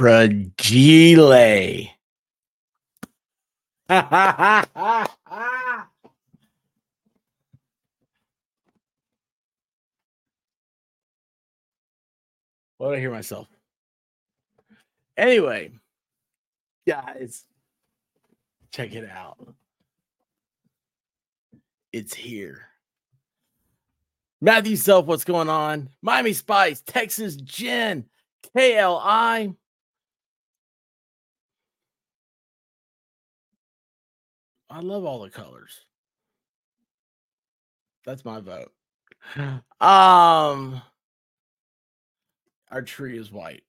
[0.00, 1.90] fragile.
[12.78, 13.46] What did I hear myself?
[15.18, 15.72] Anyway,
[16.88, 17.44] guys,
[18.72, 19.36] check it out.
[21.92, 22.68] It's here.
[24.40, 25.90] Matthew Self, what's going on?
[26.00, 28.06] Miami Spice, Texas Jen,
[28.56, 29.54] KLI.
[34.70, 35.84] I love all the colors.
[38.04, 38.72] That's my vote.
[39.80, 40.82] Um
[42.70, 43.62] our tree is white.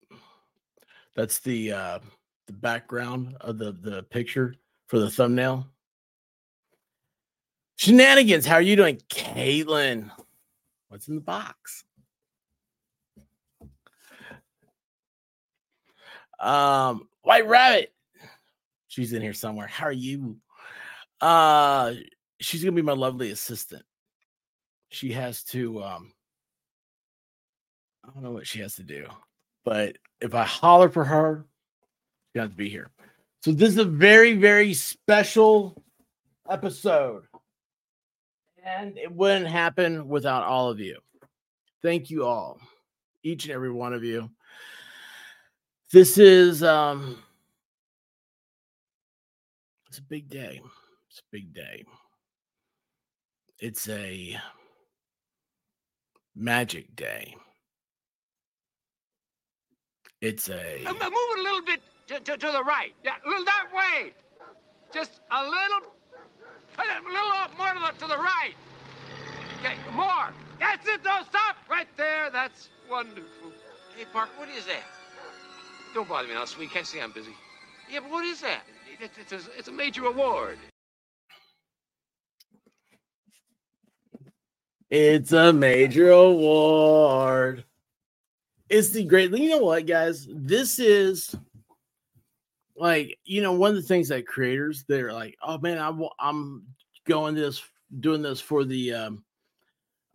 [1.15, 1.99] That's the uh
[2.47, 4.55] the background of the the picture
[4.87, 5.67] for the thumbnail.
[7.77, 10.11] Shenanigans, how are you doing, Caitlin?
[10.89, 11.83] What's in the box?
[16.39, 17.93] Um, White Rabbit.
[18.87, 19.67] She's in here somewhere.
[19.67, 20.37] How are you?
[21.21, 21.93] Uh,
[22.39, 23.83] she's gonna be my lovely assistant.
[24.89, 26.11] She has to um
[28.03, 29.05] I don't know what she has to do,
[29.63, 31.45] but if I holler for her,
[32.33, 32.89] she has to be here.
[33.43, 35.83] So this is a very, very special
[36.49, 37.23] episode.
[38.63, 40.97] And it wouldn't happen without all of you.
[41.81, 42.59] Thank you all,
[43.23, 44.29] each and every one of you.
[45.91, 47.17] This is um
[49.87, 50.61] it's a big day.
[51.21, 51.83] It's a big day.
[53.59, 54.37] It's a
[56.35, 57.35] magic day.
[60.21, 62.93] It's a Uh, Move it a little bit to, to, to the right.
[63.03, 64.13] Yeah, a little that way.
[64.93, 65.93] Just a little,
[66.77, 68.53] a little more to the, to the right.
[69.59, 70.29] Okay, more.
[70.59, 71.03] That's it.
[71.03, 72.29] Don't stop right there.
[72.31, 73.51] That's wonderful.
[73.95, 74.83] Hey, Park, what is that?
[75.93, 76.71] Don't bother me now, sweet.
[76.71, 77.31] Can't see I'm busy.
[77.91, 78.61] Yeah, but what is that?
[78.99, 80.57] It's, it's, a, it's a major award.
[84.91, 87.63] It's a major award.
[88.67, 89.31] It's the great.
[89.31, 90.27] You know what, guys?
[90.29, 91.33] This is
[92.75, 96.13] like you know one of the things that creators they're like, oh man, I, wa-
[96.19, 96.65] I'm
[97.07, 97.63] going this
[98.01, 99.23] doing this for the um,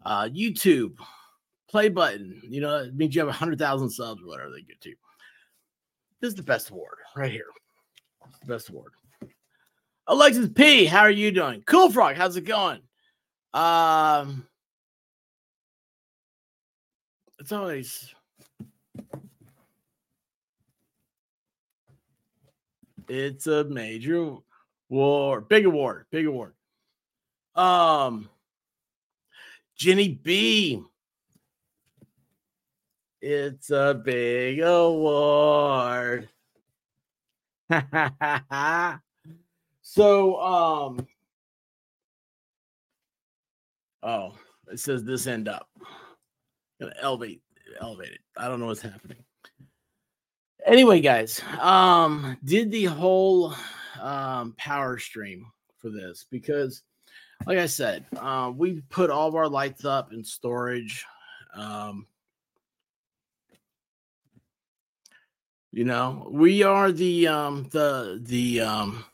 [0.04, 0.96] uh, YouTube
[1.70, 2.42] play button.
[2.46, 4.94] You know, it means you have a hundred thousand subs, or whatever they get to.
[6.20, 7.48] This is the best award right here.
[8.46, 8.92] Best award.
[10.06, 11.62] Alexis P, how are you doing?
[11.66, 12.80] Cool Frog, how's it going?
[13.54, 14.46] Um,
[17.38, 18.14] it's always
[23.08, 24.36] it's a major
[24.88, 26.54] war big award big award.
[27.54, 28.28] Um
[29.76, 30.82] jenny b.
[33.20, 36.28] It's a big award.
[39.88, 41.06] So um
[44.02, 44.34] oh
[44.70, 45.68] it says this end up
[46.80, 47.42] gonna elevate
[47.80, 48.20] elevate it.
[48.36, 49.18] I don't know what's happening.
[50.64, 53.54] Anyway guys um did the whole
[54.00, 55.46] um power stream
[55.78, 56.82] for this because
[57.46, 61.04] like i said uh, we put all of our lights up in storage
[61.54, 62.06] um
[65.70, 69.04] you know we are the um the the um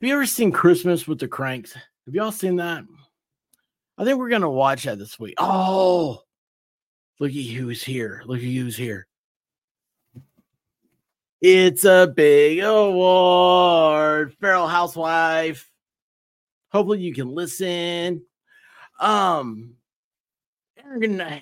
[0.00, 1.74] have you ever seen christmas with the Kranks?
[1.74, 2.84] Have y'all seen that?
[3.98, 5.34] I think we're gonna watch that this week.
[5.36, 6.22] Oh
[7.20, 9.06] look at who's here look at who's here
[11.40, 15.70] it's a big award, Feral Housewife.
[16.70, 18.22] Hopefully you can listen.
[19.00, 19.76] Um,
[20.84, 21.40] Aaron,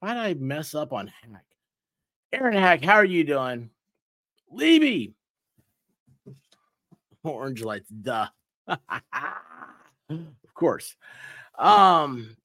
[0.00, 1.44] why did I mess up on Hack?
[2.32, 3.70] Aaron Hack, how are you doing?
[4.50, 5.14] Levy.
[7.22, 8.26] Orange lights, duh.
[8.66, 8.76] of
[10.54, 10.96] course.
[11.56, 12.36] Um,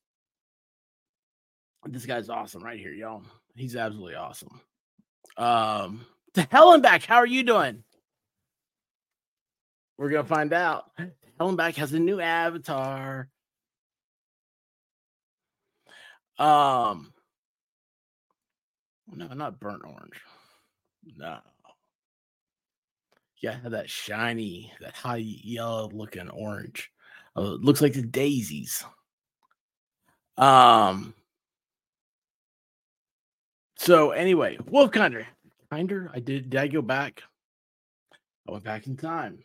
[1.90, 3.24] this guy's awesome right here, y'all.
[3.56, 4.62] He's absolutely awesome.
[5.38, 7.04] Um, to hell and back.
[7.04, 7.84] How are you doing?
[9.98, 10.92] We're gonna find out.
[10.98, 13.30] Hell and back has a new avatar.
[16.38, 17.14] Um,
[19.12, 20.22] no, not burnt orange.
[21.16, 21.40] No.
[23.40, 26.92] Yeah, that shiny, that high yellow looking orange.
[27.36, 28.84] It looks like the daisies.
[30.38, 31.14] Um.
[33.78, 35.28] So anyway, Wolfkinder, Kinder.
[35.72, 36.50] Kinder, I did.
[36.50, 37.24] Did I go back?
[38.48, 39.40] I went back in time.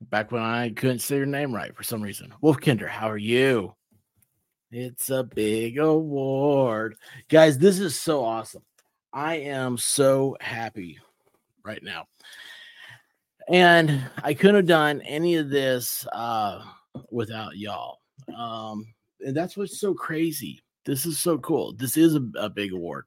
[0.00, 2.32] Back when I couldn't say your name right for some reason.
[2.42, 3.74] Wolfkinder, how are you?
[4.70, 6.96] It's a big award.
[7.28, 8.62] Guys, this is so awesome.
[9.12, 10.98] I am so happy
[11.64, 12.06] right now.
[13.48, 16.62] And I couldn't have done any of this uh,
[17.10, 18.00] without y'all.
[18.36, 20.62] Um, and that's what's so crazy.
[20.86, 21.74] This is so cool.
[21.74, 23.04] This is a, a big award.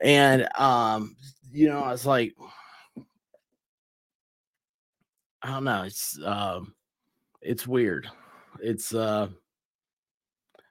[0.00, 1.14] And, um,
[1.52, 2.34] you know, I was like,
[5.42, 5.82] I don't know.
[5.82, 6.74] It's, um,
[7.42, 8.08] it's weird.
[8.60, 9.28] It's, uh,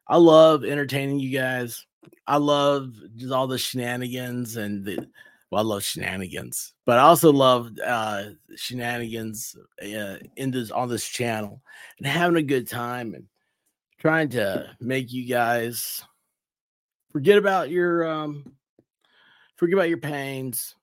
[0.08, 1.86] I love entertaining you guys.
[2.28, 5.08] I love just all the shenanigans and the
[5.52, 8.24] well, I love shenanigans, but I also love uh
[8.56, 11.62] shenanigans uh, in this on this channel
[11.98, 13.26] and having a good time and
[14.00, 16.02] trying to make you guys
[17.12, 18.46] forget about your um
[19.56, 20.76] forget about your pains,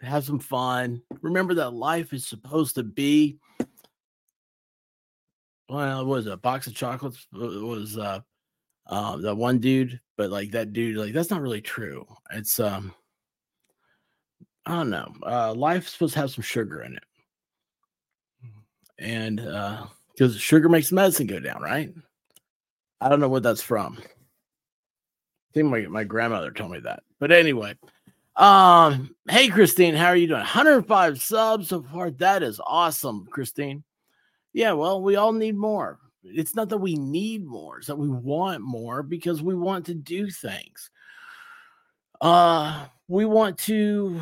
[0.00, 1.02] have some fun.
[1.22, 3.38] Remember that life is supposed to be
[5.68, 8.20] well, it was a box of chocolates it was uh
[8.88, 12.06] um that one dude, but like that dude, like that's not really true.
[12.32, 12.94] It's um
[14.64, 15.12] I don't know.
[15.24, 17.04] Uh life's supposed to have some sugar in it.
[18.98, 21.92] And uh because sugar makes medicine go down, right?
[23.00, 23.98] I don't know what that's from.
[25.50, 27.02] I think my, my grandmother told me that.
[27.18, 27.76] But anyway,
[28.36, 30.40] um, hey Christine, how are you doing?
[30.40, 32.10] 105 subs so far.
[32.10, 33.84] That is awesome, Christine.
[34.52, 35.98] Yeah, well, we all need more
[36.32, 39.94] it's not that we need more, it's that we want more because we want to
[39.94, 40.90] do things.
[42.20, 44.20] Uh, we want to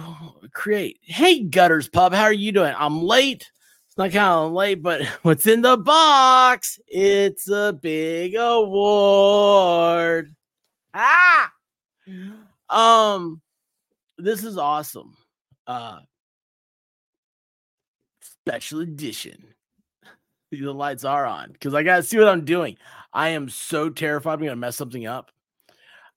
[0.53, 0.99] create.
[1.03, 2.75] Hey, Gutters Pub, how are you doing?
[2.77, 3.51] I'm late.
[3.87, 6.79] It's not kind of late, but what's in the box?
[6.89, 10.35] It's a big award.
[10.95, 11.53] Ah,
[12.71, 13.41] um,
[14.19, 15.17] this is awesome.
[15.67, 16.01] Uh,
[18.21, 19.55] special edition
[20.51, 22.77] the lights are on because I gotta see what I'm doing.
[23.13, 25.31] I am so terrified I'm gonna mess something up.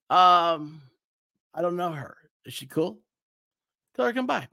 [0.10, 0.82] Um,
[1.54, 2.18] I don't know her.
[2.46, 3.00] Is she cool?
[3.96, 4.48] Tell her come by.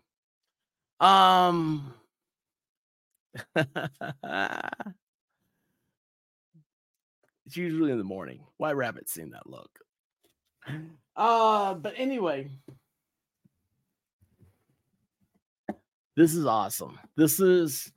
[1.00, 1.92] Um,
[3.56, 3.66] it's
[7.54, 8.40] usually in the morning.
[8.56, 9.83] White rabbits seen that look.
[11.16, 12.50] Uh, but anyway,
[16.16, 16.98] this is awesome.
[17.16, 17.92] This is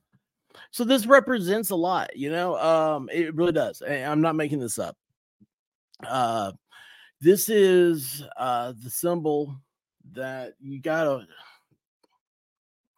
[0.72, 2.58] so this represents a lot, you know.
[2.58, 3.82] Um, it really does.
[3.82, 4.96] I'm not making this up.
[6.06, 6.52] Uh,
[7.20, 9.56] this is uh the symbol
[10.14, 11.26] that you gotta.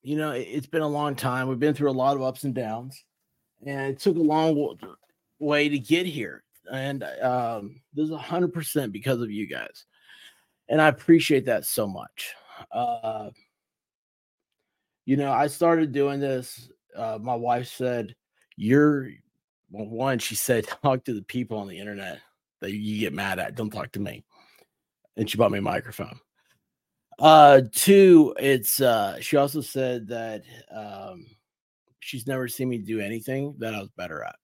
[0.02, 1.48] You know, it, it's been a long time.
[1.48, 3.04] We've been through a lot of ups and downs,
[3.66, 4.78] and it took a long
[5.40, 6.44] way to get here.
[6.72, 9.86] And um, this is hundred percent because of you guys,
[10.68, 12.34] and I appreciate that so much.
[12.72, 13.30] Uh,
[15.06, 18.16] you know, I started doing this uh, my wife said,
[18.56, 19.10] You're
[19.72, 22.20] well, one, she said, talk to the people on the internet
[22.62, 23.56] that you get mad at.
[23.56, 24.24] Don't talk to me.
[25.16, 26.20] And she bought me a microphone.
[27.18, 31.26] Uh, two, it's uh, she also said that um,
[32.00, 34.36] she's never seen me do anything that I was better at.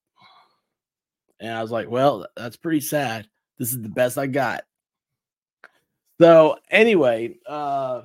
[1.39, 3.27] And I was like, well, that's pretty sad.
[3.57, 4.63] This is the best I got.
[6.19, 8.01] So anyway, uh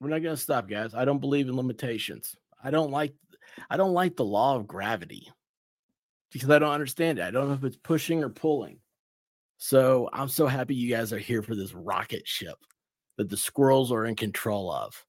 [0.00, 0.94] we're not to stop, guys.
[0.94, 2.36] I don't believe in limitations.
[2.62, 3.14] I don't like
[3.70, 5.32] I don't like the law of gravity
[6.30, 7.22] because I don't understand it.
[7.22, 8.78] I don't know if it's pushing or pulling.
[9.56, 12.56] So I'm so happy you guys are here for this rocket ship
[13.16, 15.04] that the squirrels are in control of.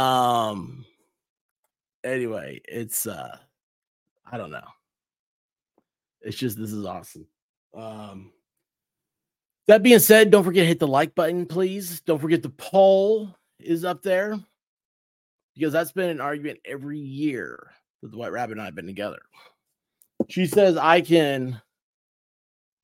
[0.00, 0.84] Um
[2.04, 3.38] anyway, it's uh
[4.30, 4.66] I don't know.
[6.20, 7.26] It's just this is awesome.
[7.74, 8.32] Um
[9.68, 12.00] that being said, don't forget to hit the like button, please.
[12.00, 14.36] Don't forget the poll is up there
[15.54, 17.70] because that's been an argument every year
[18.02, 19.20] that the White Rabbit and I have been together.
[20.28, 21.60] She says I can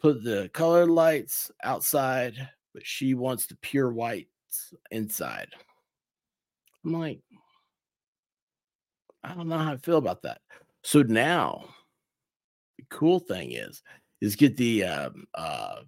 [0.00, 4.28] put the colored lights outside, but she wants the pure whites
[4.90, 5.49] inside.
[6.85, 7.21] I'm like,
[9.25, 10.40] I don't know how I feel about that.
[10.88, 11.66] So now,
[12.78, 13.83] the cool thing is,
[14.23, 15.80] is get the um, uh,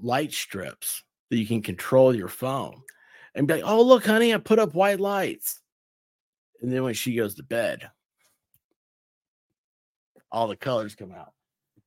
[0.00, 2.80] light strips that you can control your phone
[3.34, 5.60] and be like, "Oh, look, honey, I put up white lights."
[6.62, 7.90] And then when she goes to bed,
[10.30, 11.32] all the colors come out.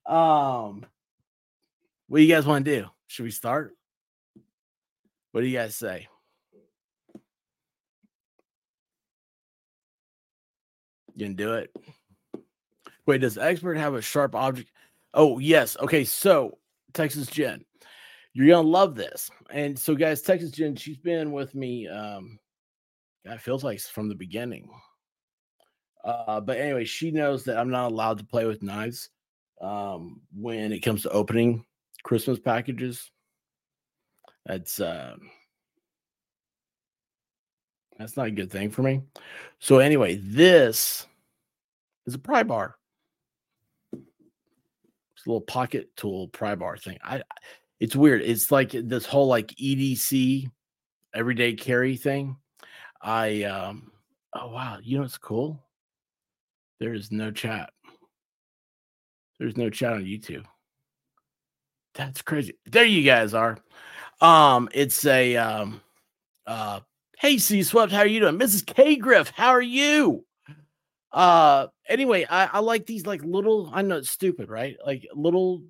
[0.06, 0.86] Um,
[2.10, 2.88] what do you guys want to do?
[3.08, 3.78] Should we start?
[5.32, 6.10] What do you guys say?
[11.16, 11.74] You can do it.
[13.08, 14.70] Wait, does expert have a sharp object?
[15.14, 15.78] Oh, yes.
[15.80, 16.60] Okay, so
[16.94, 17.66] Texas Jen.
[18.34, 19.32] You're gonna love this.
[19.50, 21.88] And so, guys, Texas Jen, she's been with me.
[21.88, 22.38] Um,
[23.24, 24.70] it feels like from the beginning.
[26.04, 29.10] Uh, but anyway, she knows that I'm not allowed to play with knives
[29.60, 31.66] um, when it comes to opening
[32.04, 33.10] Christmas packages.
[34.46, 35.16] That's uh,
[37.98, 39.02] That's not a good thing for me.
[39.60, 41.08] So anyway, this
[42.06, 42.77] is a pry bar.
[45.26, 46.98] Little pocket tool pry bar thing.
[47.04, 47.24] I
[47.80, 48.22] it's weird.
[48.22, 50.50] It's like this whole like EDC
[51.14, 52.38] everyday carry thing.
[53.02, 53.92] I um
[54.34, 55.64] oh wow, you know what's cool?
[56.80, 57.72] There is no chat.
[59.40, 60.46] There's no chat on YouTube.
[61.96, 62.54] That's crazy.
[62.66, 63.58] There you guys are.
[64.22, 65.82] Um, it's a um
[66.46, 66.80] uh
[67.20, 68.38] hey C Swept, how are you doing?
[68.38, 68.66] Mrs.
[68.66, 70.27] K Griff, how are you?
[71.12, 74.78] Uh anyway, I, I like these like little, I know it's stupid, right?
[74.86, 75.64] Like little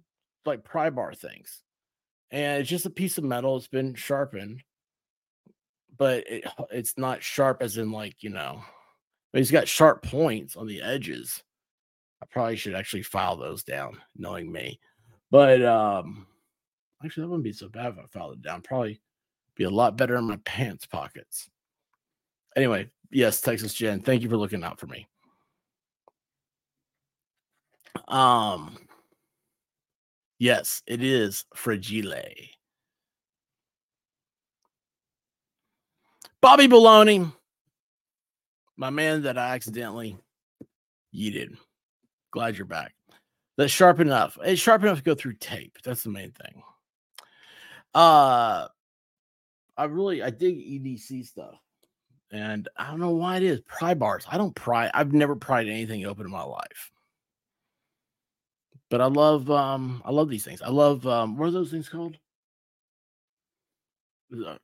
[0.46, 1.62] like pry bar things.
[2.32, 4.64] And it's just a piece of metal, it's been sharpened,
[5.98, 8.62] but it, it's not sharp as in like, you know,
[9.32, 11.44] but he's got sharp points on the edges.
[12.22, 14.80] I probably should actually file those down, knowing me.
[15.30, 16.26] But um
[17.04, 18.62] actually that wouldn't be so bad if I filed it down.
[18.62, 19.00] Probably
[19.56, 21.50] be a lot better in my pants pockets.
[22.56, 25.08] Anyway, yes, Texas Jen, thank you for looking out for me.
[28.08, 28.78] Um
[30.40, 32.14] yes, it is fragile.
[36.40, 37.32] Bobby Baloney,
[38.78, 40.18] my man that I accidentally
[41.14, 41.58] yeeted.
[42.32, 42.94] Glad you're back.
[43.58, 44.38] That's sharp enough.
[44.44, 45.78] It's sharp enough to go through tape.
[45.84, 46.62] That's the main thing.
[47.94, 48.68] Uh
[49.76, 51.56] I really I dig EDC stuff.
[52.32, 53.62] And I don't know why it is.
[53.62, 54.26] Pry bars.
[54.30, 54.92] I don't pry.
[54.94, 56.92] I've never pried anything open in my life.
[58.90, 60.62] But I love um I love these things.
[60.62, 62.18] I love um what are those things called?
[64.30, 64.58] Yeah,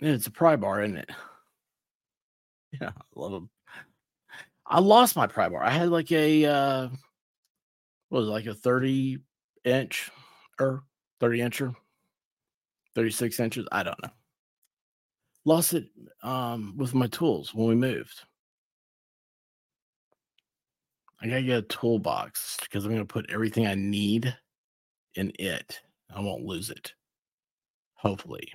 [0.00, 1.10] it's a pry bar, isn't it?
[2.80, 3.50] Yeah, I love them.
[4.66, 5.62] I lost my pry bar.
[5.62, 6.88] I had like a uh
[8.08, 9.18] what was it, like a 30
[9.64, 10.10] inch
[10.60, 10.84] or
[11.20, 11.74] 30 incher,
[12.94, 13.66] 36 inches.
[13.72, 14.10] I don't know.
[15.44, 15.88] Lost it
[16.22, 18.22] um with my tools when we moved.
[21.22, 24.36] I gotta get a toolbox because I'm gonna put everything I need
[25.14, 25.80] in it.
[26.14, 26.92] I won't lose it.
[27.94, 28.48] Hopefully.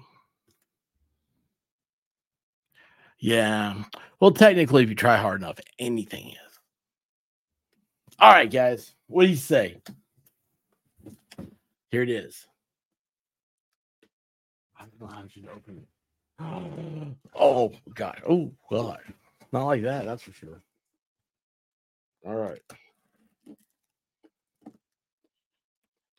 [3.20, 3.84] Yeah.
[4.20, 6.60] Well, technically, if you try hard enough, anything is.
[8.20, 8.94] All right, guys.
[9.08, 9.82] What do you say?
[11.92, 12.46] Here it is.
[14.78, 15.88] I don't know how I should open it.
[17.36, 18.22] Oh God.
[18.28, 19.00] Oh God.
[19.51, 20.62] Not like that, that's for sure.
[22.26, 22.62] All right.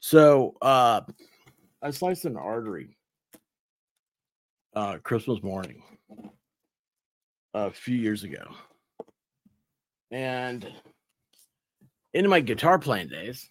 [0.01, 1.03] So uh
[1.83, 2.97] I sliced an artery
[4.75, 5.83] uh Christmas morning
[7.55, 8.43] a few years ago.
[10.11, 10.67] And
[12.15, 13.49] in my guitar playing days,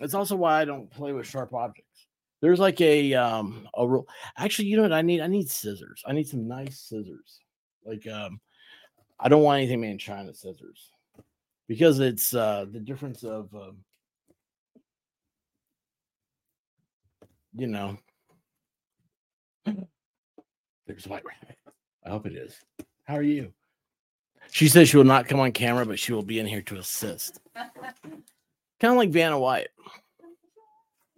[0.00, 2.06] that's also why I don't play with sharp objects.
[2.40, 4.06] There's like a um a rule.
[4.38, 5.20] Actually, you know what I need?
[5.20, 6.02] I need scissors.
[6.06, 7.40] I need some nice scissors.
[7.84, 8.40] Like um
[9.18, 10.91] I don't want anything made in China scissors
[11.68, 13.78] because it's uh the difference of um,
[17.54, 17.96] you know
[20.86, 21.56] there's white rabbit.
[22.04, 22.56] I hope it is.
[23.04, 23.52] How are you?
[24.50, 26.76] She says she will not come on camera, but she will be in here to
[26.76, 27.40] assist.
[27.54, 27.72] kind
[28.82, 29.68] of like Vanna White.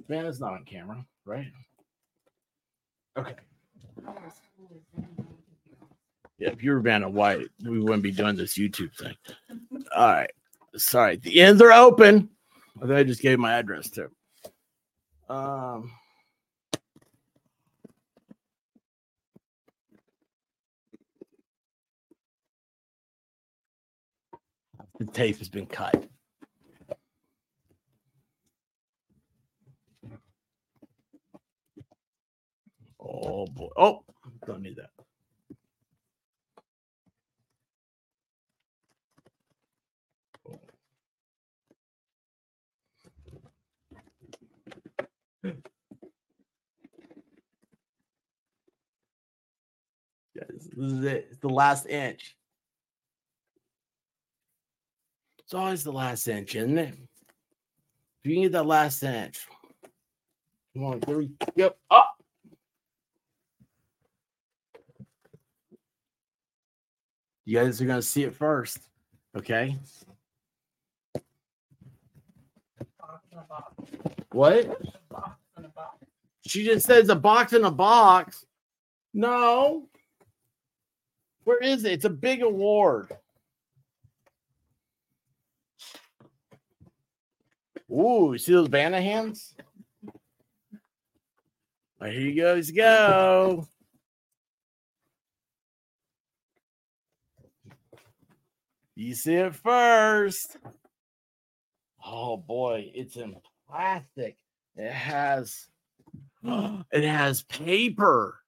[0.09, 1.47] Vanna's not on camera, right?
[3.17, 3.35] Okay.
[6.39, 9.15] Yeah, if you were Vanna White, we wouldn't be doing this YouTube thing.
[9.95, 10.31] All right.
[10.77, 11.17] Sorry.
[11.17, 12.29] The ends are open.
[12.79, 14.11] I think I just gave my address to.
[15.29, 15.93] Um
[24.99, 26.05] the tape has been cut.
[33.01, 33.69] Oh boy.
[33.77, 34.05] Oh,
[34.47, 34.94] don't need that.
[50.35, 51.29] Yes, this is it.
[51.31, 52.37] It's the last inch.
[55.39, 56.95] It's always the last inch, isn't it?
[58.25, 59.47] If you get that last inch.
[60.75, 61.31] Come on, three.
[61.55, 61.77] Yep.
[61.91, 62.25] Up.
[67.45, 68.79] You guys are gonna see it first.
[69.37, 69.79] Okay.
[74.33, 74.81] What?
[76.47, 78.45] She just says a box in a box.
[79.13, 79.89] No.
[81.45, 81.93] Where is it?
[81.93, 83.13] It's a big award.
[87.91, 89.53] Ooh, you see those Banahans?
[92.01, 93.67] Here you guys go.
[98.95, 100.59] You see it first.
[102.05, 103.37] Oh boy, it's in
[103.69, 104.37] plastic.
[104.77, 105.67] It has
[106.45, 108.39] it has paper.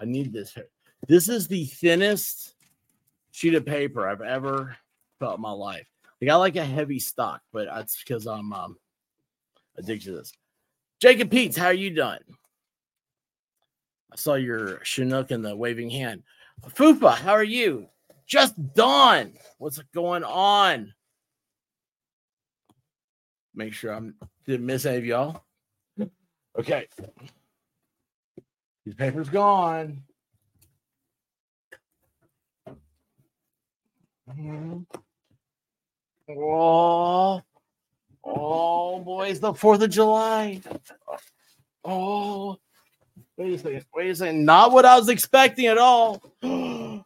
[0.00, 0.54] I need this.
[0.54, 0.68] Here.
[1.06, 2.54] This is the thinnest
[3.30, 4.76] sheet of paper I've ever
[5.18, 5.86] felt in my life.
[6.22, 8.76] I got like a heavy stock, but that's because I'm um,
[9.76, 10.32] addicted to this.
[11.00, 12.18] Jacob Peets, how are you doing?
[14.12, 16.22] I saw your Chinook in the waving hand.
[16.68, 17.88] Fufa, how are you?
[18.26, 19.32] Just dawn.
[19.58, 20.94] What's going on?
[23.54, 24.14] Make sure I'm
[24.46, 25.44] didn't miss any of y'all.
[26.58, 26.86] Okay.
[28.84, 30.02] These paper's gone.
[36.28, 37.42] Oh,
[38.24, 40.60] oh, boy, it's the 4th of July.
[41.84, 42.58] Oh,
[43.36, 43.84] wait a second.
[43.94, 44.44] Wait a second.
[44.44, 46.22] Not what I was expecting at all.
[46.42, 47.04] and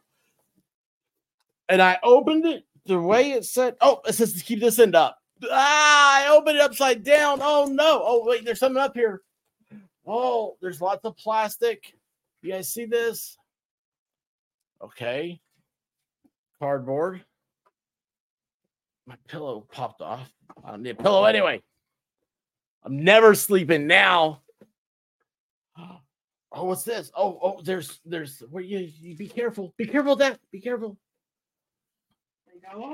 [1.69, 3.75] I opened it the way it said.
[3.81, 5.17] Oh, it says to keep this end up.
[5.51, 7.39] Ah, I opened it upside down.
[7.41, 8.01] Oh, no.
[8.03, 9.21] Oh, wait, there's something up here.
[10.05, 11.93] Oh, there's lots of plastic.
[12.41, 13.37] You guys see this?
[14.81, 15.41] Okay.
[16.59, 17.23] Cardboard.
[19.07, 20.31] My pillow popped off.
[20.63, 21.25] I don't need a pillow oh.
[21.25, 21.61] anyway.
[22.83, 24.41] I'm never sleeping now.
[26.51, 27.11] Oh, what's this?
[27.15, 29.71] Oh, oh, there's there's where you, you be careful.
[29.77, 30.39] Be careful of that.
[30.51, 30.97] Be careful.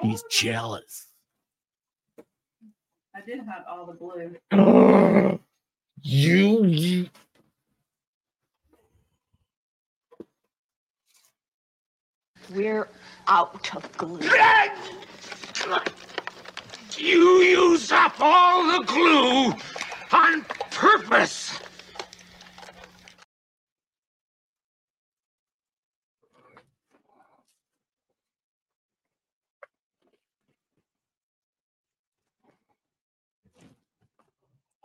[0.01, 1.05] He's jealous.
[3.15, 4.35] I did have all the blue.
[6.01, 7.09] you, you
[12.53, 12.87] We're
[13.27, 14.19] out of glue.
[16.97, 19.53] You use up all the glue
[20.11, 21.59] on purpose.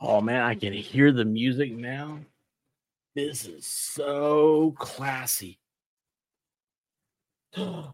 [0.03, 2.21] Oh man, I can hear the music now.
[3.15, 5.59] This is so classy.
[7.59, 7.93] okay.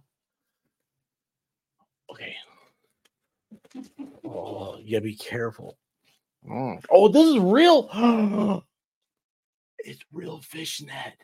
[4.24, 5.78] Oh, you gotta be careful.
[6.48, 6.84] Mm.
[6.90, 7.88] Oh, this is real.
[9.78, 11.14] it's real fishnet.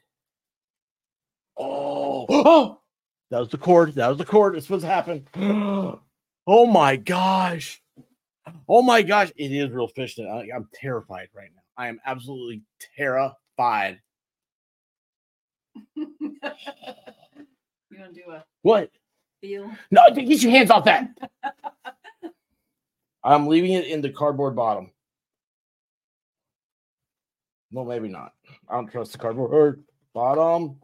[1.56, 2.80] Oh, oh,
[3.30, 3.94] that was the cord.
[3.94, 4.54] That was the cord.
[4.54, 5.28] That's what's happened.
[5.36, 7.82] oh my gosh.
[8.68, 10.26] Oh my gosh, it is real fishnet.
[10.26, 11.62] I, I'm terrified right now.
[11.76, 12.62] I am absolutely
[12.96, 14.00] terrified.
[17.92, 18.90] you want to do a What?
[19.40, 19.70] feel?
[19.90, 21.08] No, get your hands off that.
[23.24, 24.90] I'm leaving it in the cardboard bottom.
[27.70, 28.32] Well, maybe not.
[28.68, 30.80] I don't trust the cardboard bottom.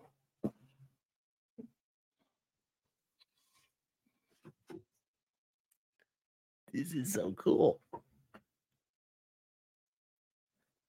[6.73, 7.81] This is so cool.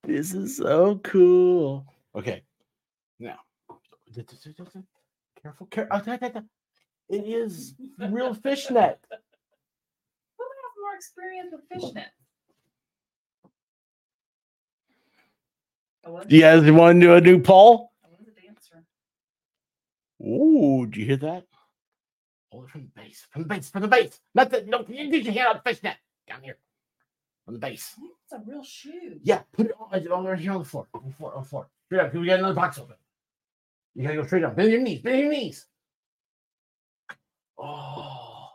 [0.06, 1.86] This is so cool.
[2.16, 2.44] Okay,
[3.20, 3.40] now
[5.42, 6.02] careful, careful.
[6.06, 6.42] Ah,
[7.10, 9.00] it is real fishnet.
[9.10, 12.08] Who has more experience with fishnet?
[16.28, 17.92] Do you guys want to do a new poll?
[18.04, 18.84] I was a dancer.
[20.22, 21.46] Ooh, did you hear that?
[22.52, 23.28] Hold it from the base.
[23.30, 23.70] From the base.
[23.70, 24.20] From the base.
[24.34, 24.84] Not the no.
[24.88, 25.98] You need your hand on the fishnet.
[26.28, 26.58] Down here.
[27.48, 27.96] On the base.
[28.24, 29.20] It's a real shoe.
[29.24, 30.88] Yeah, put it on, on right here on the floor.
[30.94, 31.36] On the floor.
[31.36, 31.68] On the floor.
[31.86, 32.14] Straight up.
[32.14, 32.96] We got another box open.
[33.96, 34.56] You gotta go straight up.
[34.56, 35.02] Bend your knees.
[35.02, 35.66] Bend your knees.
[37.58, 38.50] Oh.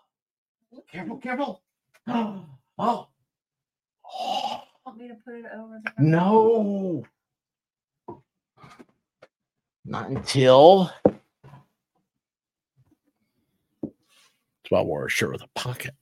[0.90, 1.62] Careful, careful.
[2.76, 3.08] Oh.
[4.04, 4.62] Oh.
[4.84, 7.04] Want me to put it over the No.
[9.84, 10.90] Not until.
[13.82, 15.94] That's why I wore a shirt with a pocket.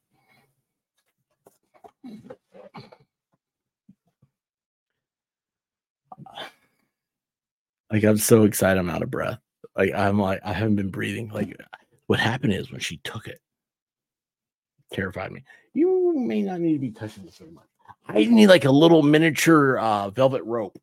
[7.93, 9.39] Like I'm so excited, I'm out of breath.
[9.77, 11.29] Like I'm like I haven't been breathing.
[11.29, 11.55] Like
[12.07, 13.39] what happened is when she took it,
[14.93, 15.45] terrified me.
[15.75, 17.67] You may not need to be touching this very much.
[18.09, 20.81] I need like a little miniature uh, velvet rope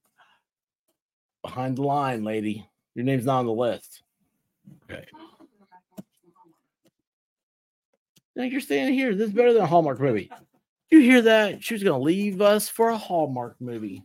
[1.41, 2.69] behind the line, lady.
[2.93, 4.04] Your name's not on the list.
[4.89, 5.06] Okay.
[8.36, 9.15] Now you're standing here.
[9.15, 10.32] This is better than a Hallmark movie.
[10.91, 11.63] You hear that?
[11.63, 14.04] She was to leave us for a Hallmark movie.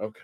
[0.00, 0.20] Okay.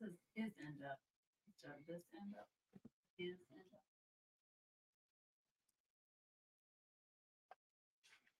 [0.00, 0.98] Says his end up.
[1.88, 2.48] This end up.
[3.16, 3.80] His end up.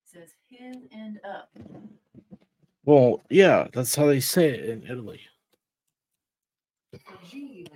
[0.05, 1.51] Says his end up.
[2.85, 5.21] Well, yeah, that's how they say it in Italy.
[7.31, 7.67] G,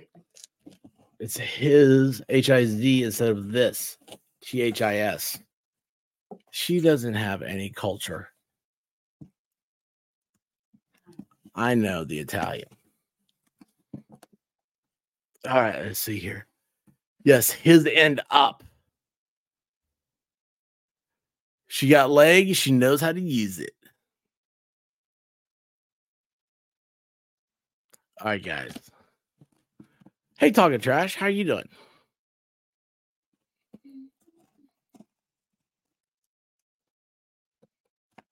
[1.19, 3.97] It's his H I Z instead of this
[4.41, 5.37] T H I S.
[6.51, 8.29] She doesn't have any culture.
[11.55, 12.69] I know the Italian.
[15.47, 16.47] All right, let's see here.
[17.23, 18.63] Yes, his end up.
[21.67, 22.57] She got legs.
[22.57, 23.73] She knows how to use it.
[28.21, 28.73] All right, guys.
[30.37, 31.15] Hey, talking trash.
[31.15, 31.69] How you doing?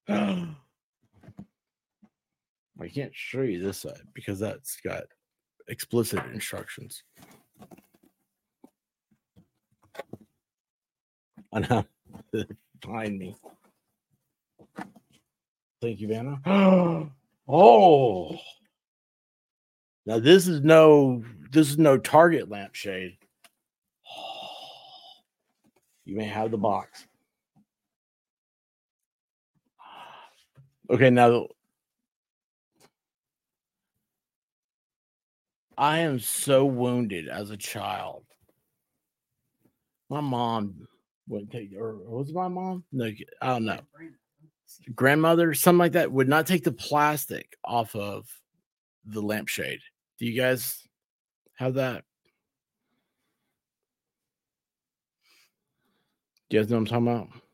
[0.10, 0.56] I
[2.94, 5.04] can't show you this side because that's got
[5.68, 7.04] explicit instructions.
[11.54, 11.86] on how
[12.34, 12.48] to
[12.84, 13.36] find me.
[15.82, 16.40] Thank you, Vanna.
[17.48, 18.38] oh,
[20.06, 23.18] now this is no this is no Target lampshade.
[26.06, 27.06] You may have the box.
[30.90, 31.48] Okay, now
[35.78, 38.24] I am so wounded as a child.
[40.10, 40.88] My mom
[41.28, 42.86] wouldn't take, or was my mom?
[42.94, 43.80] No, I don't know.
[44.96, 48.26] Grandmother, something like that, would not take the plastic off of
[49.06, 49.80] the lampshade.
[50.20, 50.88] Do you guys
[51.56, 52.06] have that?
[56.50, 57.47] Do you guys know what I'm talking about?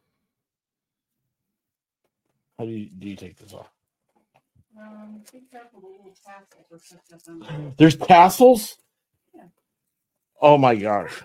[2.63, 3.69] How do you do you take this off?
[4.79, 7.73] Um, be careful, the little tassels are sucked up on there.
[7.75, 8.77] There's tassels?
[9.35, 9.43] Yeah.
[10.41, 11.21] Oh my gosh.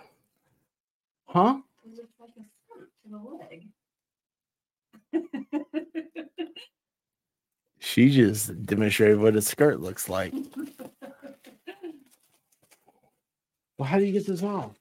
[1.26, 1.58] Huh?
[1.84, 3.68] It looks like a skirt to the leg.
[7.78, 10.34] She just demonstrated what a skirt looks like.
[13.78, 14.72] Well, how do you get this off?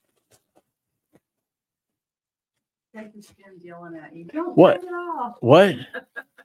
[2.96, 4.26] Take the skin yelling at you.
[4.26, 4.82] Don't What?
[4.82, 5.38] take it off.
[5.42, 5.76] What?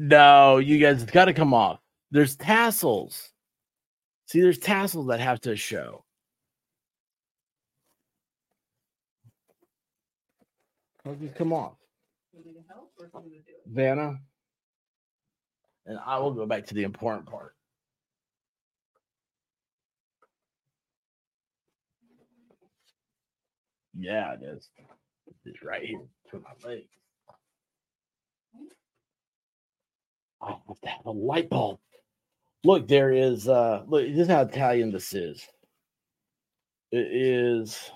[0.00, 1.80] No, you guys, it's got to come off.
[2.12, 3.30] There's tassels.
[4.26, 6.04] See, there's tassels that have to show.
[11.04, 11.72] How does it come off?
[12.32, 13.62] You need help or can you do it?
[13.66, 14.18] Vanna.
[15.86, 17.56] And I will go back to the important part.
[23.98, 24.68] Yeah, it is.
[25.44, 26.84] It's right here to my leg.
[30.40, 31.78] I have to have a light bulb.
[32.64, 35.46] Look, there is uh look, this is how Italian this is.
[36.90, 37.90] It is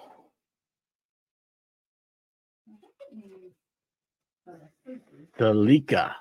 [4.84, 5.28] scissors.
[5.38, 6.14] Salika.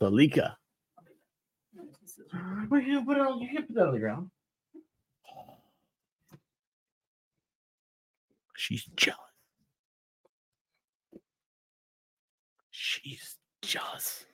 [0.00, 0.56] Salika.
[1.74, 2.40] No, it's scissors.
[2.68, 4.30] Well, you put it on, you can put that on the ground.
[8.56, 9.18] She's jealous.
[12.70, 14.26] She's jealous.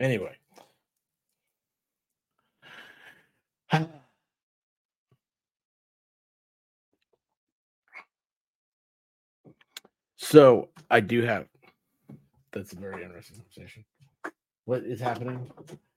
[0.00, 0.36] Anyway.
[10.30, 11.46] So I do have
[12.52, 13.84] that's a very interesting conversation.
[14.64, 15.50] What is happening?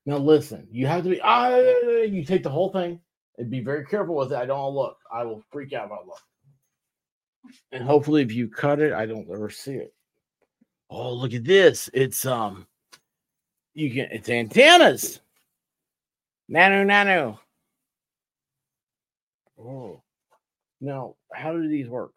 [0.07, 2.99] Now listen, you have to be ah, you take the whole thing
[3.37, 4.37] and be very careful with it.
[4.37, 4.97] I don't look.
[5.13, 6.21] I will freak out if I look.
[7.73, 9.93] And hopefully if you cut it, I don't ever see it.
[10.89, 11.89] Oh, look at this.
[11.93, 12.65] It's um
[13.73, 15.19] you can it's antennas.
[16.47, 17.39] Nano nano.
[19.59, 20.01] Oh.
[20.81, 22.11] Now, how do these work?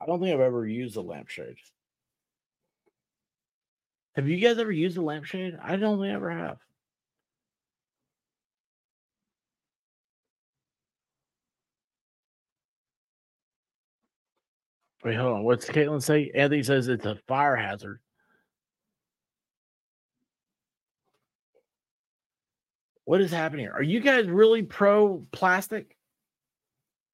[0.00, 1.56] I don't think I've ever used a lampshade.
[4.16, 5.58] Have you guys ever used a lampshade?
[5.62, 6.58] I don't think I ever have.
[15.02, 15.44] Wait, hold on.
[15.44, 16.30] What's Caitlin say?
[16.34, 18.00] Anthony says it's a fire hazard.
[23.04, 23.72] What is happening here?
[23.74, 25.96] Are you guys really pro plastic?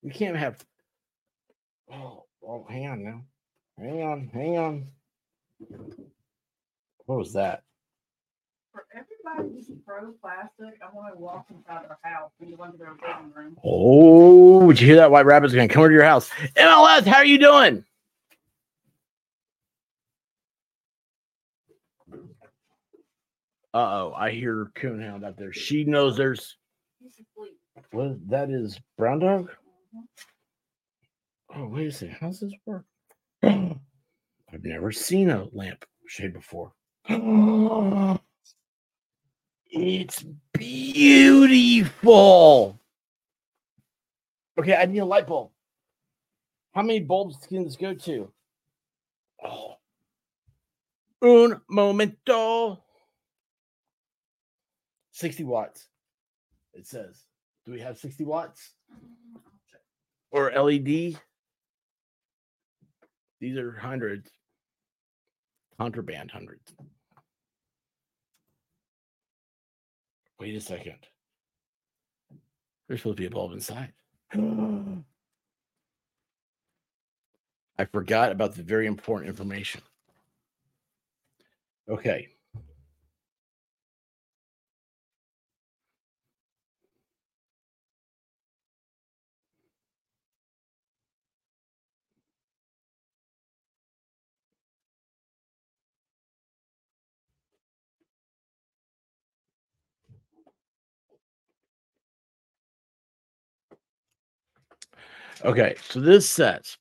[0.03, 0.65] You can't have.
[1.93, 3.23] Oh, oh, hang on now.
[3.77, 4.87] Hang on, hang on.
[7.07, 7.65] What was that?
[8.73, 12.77] For everybody who's pro plastic, I want to walk inside their house and go into
[12.79, 13.57] their living room.
[13.65, 15.11] Oh, did you hear that?
[15.11, 16.31] White Rabbit's are gonna come over to your house.
[16.57, 17.85] MLS, how are you doing?
[23.73, 25.53] Uh oh, I hear Coonhound out there.
[25.53, 26.57] She knows there's
[27.05, 29.51] is- that is brown dog.
[31.55, 32.17] Oh, wait a second.
[32.21, 32.85] How's this work?
[33.43, 33.77] I've
[34.63, 36.73] never seen a lamp shade before.
[39.71, 42.01] it's beautiful.
[44.59, 45.51] Okay, I need a light bulb.
[46.75, 48.31] How many bulbs can this go to?
[49.45, 49.77] Oh.
[51.23, 52.83] Un momento.
[55.21, 55.87] 60 watts.
[56.73, 57.25] It says.
[57.67, 58.73] Do we have 60 watts?
[60.31, 61.19] Or LED?
[63.41, 64.31] These are hundreds.
[65.79, 66.73] Contraband hundreds.
[70.39, 70.97] Wait a second.
[72.89, 73.93] There's supposed to be a bulb inside.
[77.79, 79.83] I forgot about the very important information.
[81.91, 82.29] Okay.
[105.45, 106.77] Okay, so this says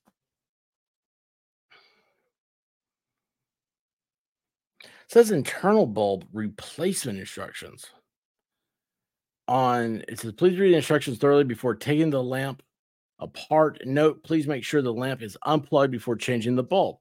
[5.08, 7.86] says internal bulb replacement instructions.
[9.48, 12.62] On it says please read the instructions thoroughly before taking the lamp
[13.18, 13.80] apart.
[13.86, 16.98] Note, please make sure the lamp is unplugged before changing the bulb.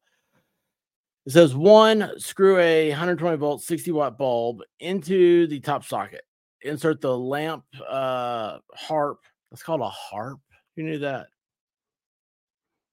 [1.25, 6.23] It says one, screw a 120 volt 60 watt bulb into the top socket.
[6.61, 9.19] Insert the lamp uh harp.
[9.51, 10.39] That's called a harp.
[10.77, 11.27] You knew that.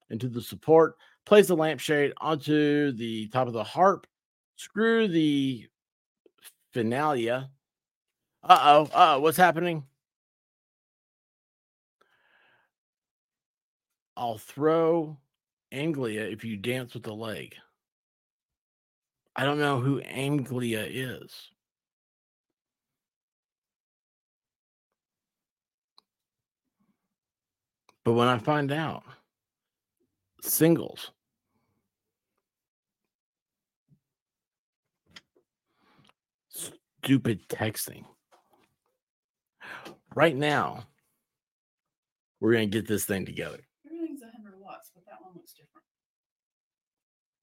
[0.09, 0.95] Into the support.
[1.25, 4.07] Place the lampshade onto the top of the harp
[4.55, 5.67] screw the
[6.73, 7.49] finalia.
[8.43, 8.89] Uh oh.
[8.93, 9.19] Uh.
[9.19, 9.83] What's happening?
[14.15, 15.17] I'll throw
[15.71, 17.55] Anglia if you dance with the leg.
[19.35, 21.51] I don't know who Anglia is.
[28.03, 29.03] But when I find out,
[30.41, 31.11] singles.
[37.07, 38.03] stupid texting.
[40.13, 40.83] Right now,
[42.41, 43.59] we're going to get this thing together.
[43.85, 45.85] Everything's 100 watts, but that one looks different.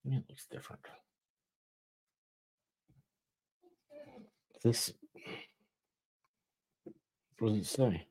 [0.05, 0.81] It looks different.
[4.63, 4.93] This.
[7.39, 8.05] What does it say?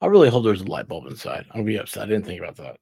[0.00, 1.46] I really hope there's a light bulb inside.
[1.52, 2.04] I'll be upset.
[2.04, 2.76] I didn't think about that.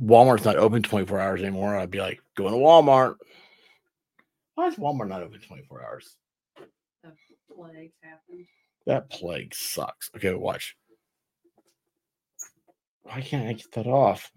[0.00, 1.76] Walmart's not open 24 hours anymore.
[1.76, 3.16] I'd be like, going to Walmart.
[4.54, 6.16] Why is Walmart not open 24 hours?
[7.02, 7.12] The
[7.54, 8.46] plague happened.
[8.86, 10.10] That plague sucks.
[10.16, 10.76] Okay, watch.
[13.02, 14.30] Why can't I get that off?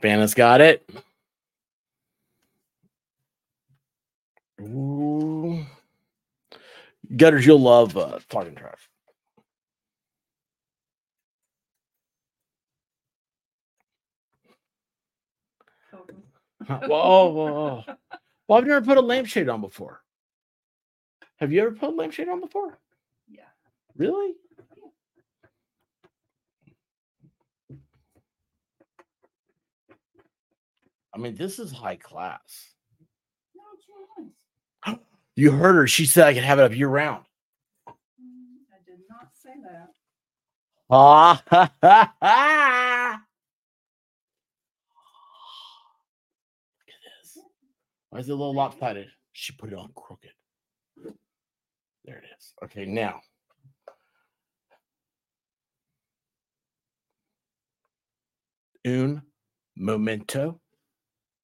[0.00, 0.88] Vanna's got it.
[4.60, 5.64] Ooh.
[7.16, 8.88] Gutters, you'll love uh, talking trash.
[15.90, 16.22] Totally.
[16.66, 17.84] Huh, Whoa, whoa, whoa.
[18.46, 20.02] Well, I've never put a lampshade on before.
[21.36, 22.78] Have you ever put a lampshade on before?
[23.26, 23.44] Yeah.
[23.96, 24.34] Really?
[31.14, 32.74] I mean, this is high class.
[33.54, 34.98] No, it's real nice.
[35.36, 35.86] You heard her.
[35.86, 37.24] She said I could have it up year round.
[37.88, 37.92] I
[38.86, 39.90] did not say that.
[40.90, 43.20] Ah, ha, ha, ha.
[46.78, 47.38] Look at this.
[48.10, 49.08] Why is it a little lopsided?
[49.32, 50.30] She put it on crooked.
[52.04, 52.52] There it is.
[52.62, 53.20] Okay, now.
[58.86, 59.22] Un
[59.76, 60.60] momento.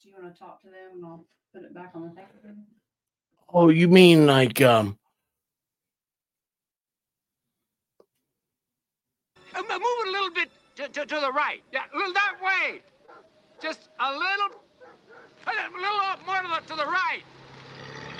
[0.02, 2.26] Do you want to talk to them and I'll put it back on the thing?
[3.54, 4.98] Oh, you mean like um
[9.54, 11.62] Uh, mo- move it a little bit to, to, to the right.
[11.72, 11.82] Yeah,
[12.14, 12.82] that way.
[13.62, 14.60] Just a little,
[15.46, 17.22] a little more to the, to the right.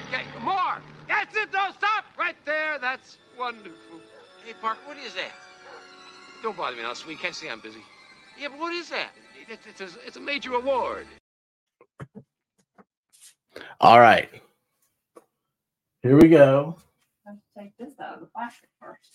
[0.09, 0.79] Okay, more.
[1.09, 1.53] That's it.
[1.53, 2.79] Don't stop right there.
[2.81, 4.01] That's wonderful.
[4.45, 5.33] Hey, Parker, what is that?
[6.43, 7.21] Don't bother me now, sweet.
[7.21, 7.81] Can't see I'm busy.
[8.38, 9.11] Yeah, but what is that?
[9.49, 11.07] It's, it's, a, it's a major award.
[13.81, 14.31] all right.
[16.03, 16.77] Here we go.
[17.27, 19.11] I have to take this out of the plastic first.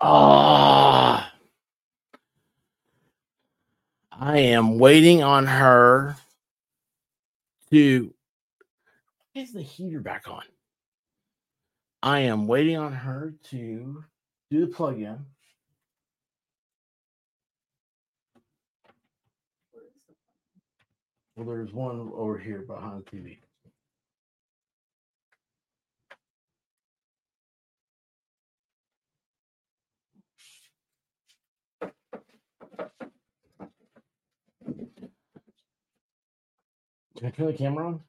[0.00, 1.32] Ah.
[4.10, 6.16] I am waiting on her
[7.70, 8.12] to.
[9.36, 10.42] Is the heater back on?
[12.02, 14.04] I am waiting on her to
[14.50, 15.24] do the plug-in.
[21.36, 23.38] Well, there's one over here behind the TV.
[37.16, 38.00] Can I turn the camera on?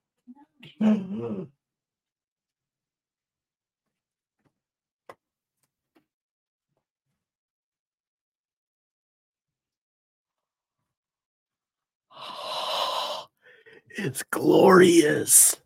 [13.98, 15.58] it's glorious.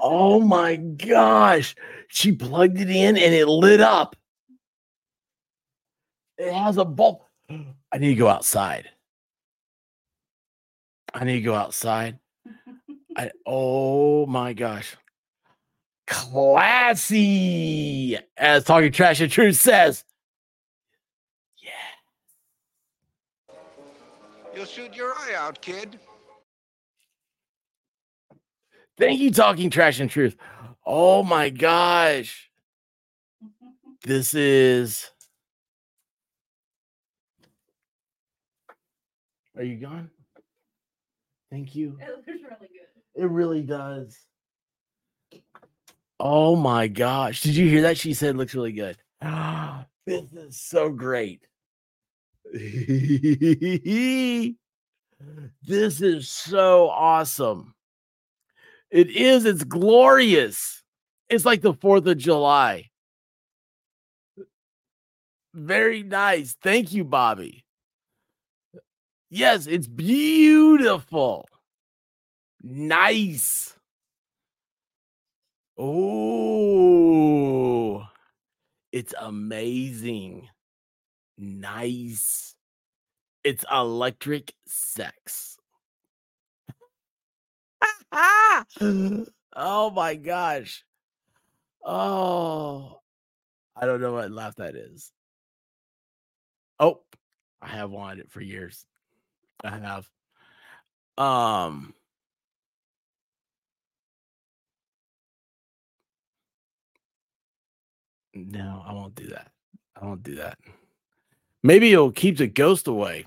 [0.00, 1.74] Oh my gosh.
[2.08, 4.16] She plugged it in and it lit up.
[6.38, 7.20] It has a bulb.
[7.50, 8.88] I need to go outside.
[11.14, 12.18] I need to go outside.
[13.16, 14.96] I oh my gosh.
[16.06, 16.98] Classy,
[18.36, 20.04] as talking trash and truth says.
[21.58, 21.70] Yeah.
[24.54, 25.98] You'll shoot your eye out, kid.
[28.98, 30.36] Thank you, talking trash and truth.
[30.84, 32.50] Oh my gosh.
[34.04, 35.08] This is.
[39.56, 40.10] Are you gone?
[41.50, 41.98] Thank you.
[42.00, 42.91] It looks really good.
[43.14, 44.18] It really does.
[46.18, 47.42] Oh my gosh.
[47.42, 47.98] Did you hear that?
[47.98, 48.96] She said looks really good.
[50.06, 51.46] this is so great.
[52.52, 52.60] this
[56.00, 57.74] is so awesome.
[58.90, 59.44] It is.
[59.44, 60.82] It's glorious.
[61.28, 62.90] It's like the 4th of July.
[65.54, 66.56] Very nice.
[66.62, 67.64] Thank you, Bobby.
[69.30, 71.46] Yes, it's beautiful.
[72.62, 73.74] Nice.
[75.76, 77.24] Oh,
[78.92, 80.48] it's amazing.
[81.36, 82.54] Nice.
[83.42, 85.58] It's electric sex.
[88.12, 90.84] oh my gosh.
[91.84, 93.00] Oh,
[93.74, 95.10] I don't know what laugh that is.
[96.78, 97.00] Oh,
[97.60, 98.86] I have wanted it for years.
[99.64, 100.08] I have.
[101.18, 101.94] Um,
[108.34, 109.50] no, I won't do that.
[110.00, 110.58] I won't do that.
[111.62, 113.26] Maybe it'll keep the ghost away.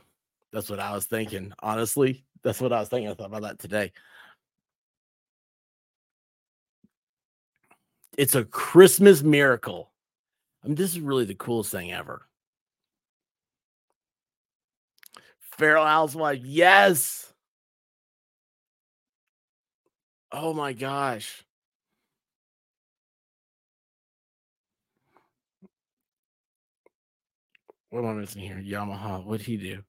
[0.52, 1.54] That's what I was thinking.
[1.60, 3.10] Honestly, that's what I was thinking.
[3.10, 3.92] I thought about that today.
[8.18, 9.92] It's a Christmas miracle.
[10.64, 12.28] I mean, this is really the coolest thing ever.
[15.58, 17.34] Feral Housewife, yes.
[20.32, 21.45] Oh my gosh.
[27.96, 28.62] What am I missing here?
[28.62, 29.24] Yamaha.
[29.24, 29.82] What'd he do?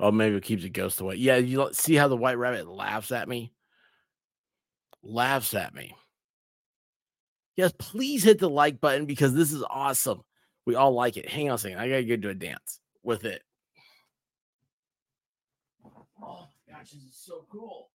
[0.00, 1.16] Oh, maybe it keeps the ghost away.
[1.16, 3.52] Yeah, you see how the white rabbit laughs at me?
[5.02, 5.94] Laughs at me.
[7.54, 10.22] Yes, please hit the like button because this is awesome.
[10.64, 11.28] We all like it.
[11.28, 11.80] Hang on a second.
[11.80, 13.42] I gotta go do a dance with it.
[15.84, 17.90] Oh my gosh, this is so cool.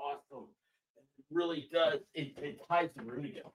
[0.00, 0.48] Awesome.
[1.18, 2.00] It really does.
[2.14, 3.50] It, it ties the room together.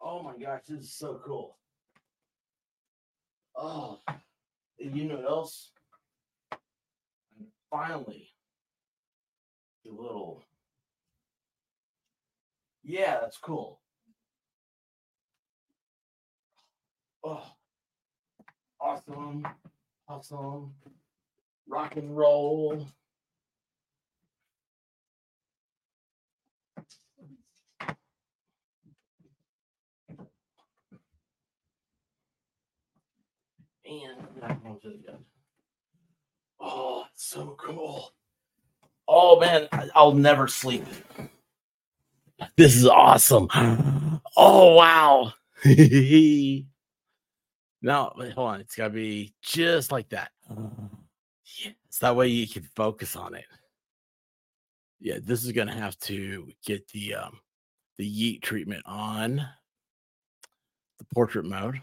[0.00, 1.56] Oh my gosh, this is so cool.
[3.56, 3.98] Oh,
[4.78, 5.72] you know what else?
[7.38, 8.30] And finally,
[9.84, 10.44] the little.
[12.84, 13.80] Yeah, that's cool.
[17.24, 17.42] Oh,
[18.80, 19.46] awesome,
[20.08, 20.72] awesome,
[21.68, 22.86] rock and roll.
[33.84, 34.26] And.
[36.60, 38.12] Oh, it's so cool.
[39.08, 40.84] Oh man, I'll never sleep.
[42.56, 43.48] This is awesome.
[44.38, 45.32] Oh wow.
[47.82, 48.60] no, wait, hold on.
[48.60, 50.30] It's gotta be just like that.
[51.64, 53.44] Yes, that way you can focus on it.
[55.00, 57.40] Yeah, this is gonna have to get the um
[57.98, 59.36] the yeet treatment on
[60.98, 61.80] the portrait mode.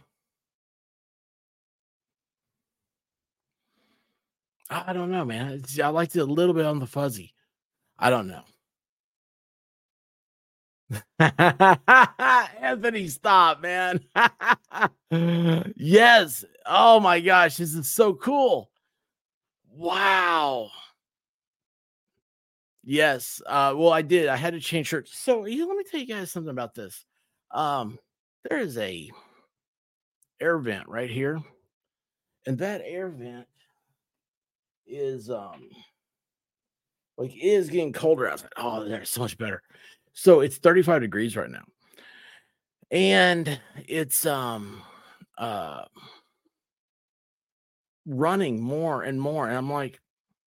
[4.69, 5.63] I don't know, man.
[5.83, 7.33] I liked it a little bit on the fuzzy.
[7.99, 8.43] I don't know.
[12.61, 13.99] Anthony, stop, man.
[15.75, 16.45] yes.
[16.65, 18.69] Oh my gosh, this is so cool.
[19.71, 20.69] Wow.
[22.83, 23.41] Yes.
[23.45, 24.27] Uh, well, I did.
[24.27, 25.17] I had to change shirts.
[25.17, 27.05] So let me tell you guys something about this.
[27.51, 27.97] Um,
[28.49, 29.09] there is a
[30.41, 31.41] air vent right here,
[32.45, 33.47] and that air vent
[34.85, 35.69] is um
[37.17, 38.49] like it is getting colder outside.
[38.57, 39.61] Oh, there's so much better.
[40.13, 41.63] So it's 35 degrees right now.
[42.91, 44.81] And it's um
[45.37, 45.85] uh
[48.05, 49.47] running more and more.
[49.47, 49.99] And I'm like,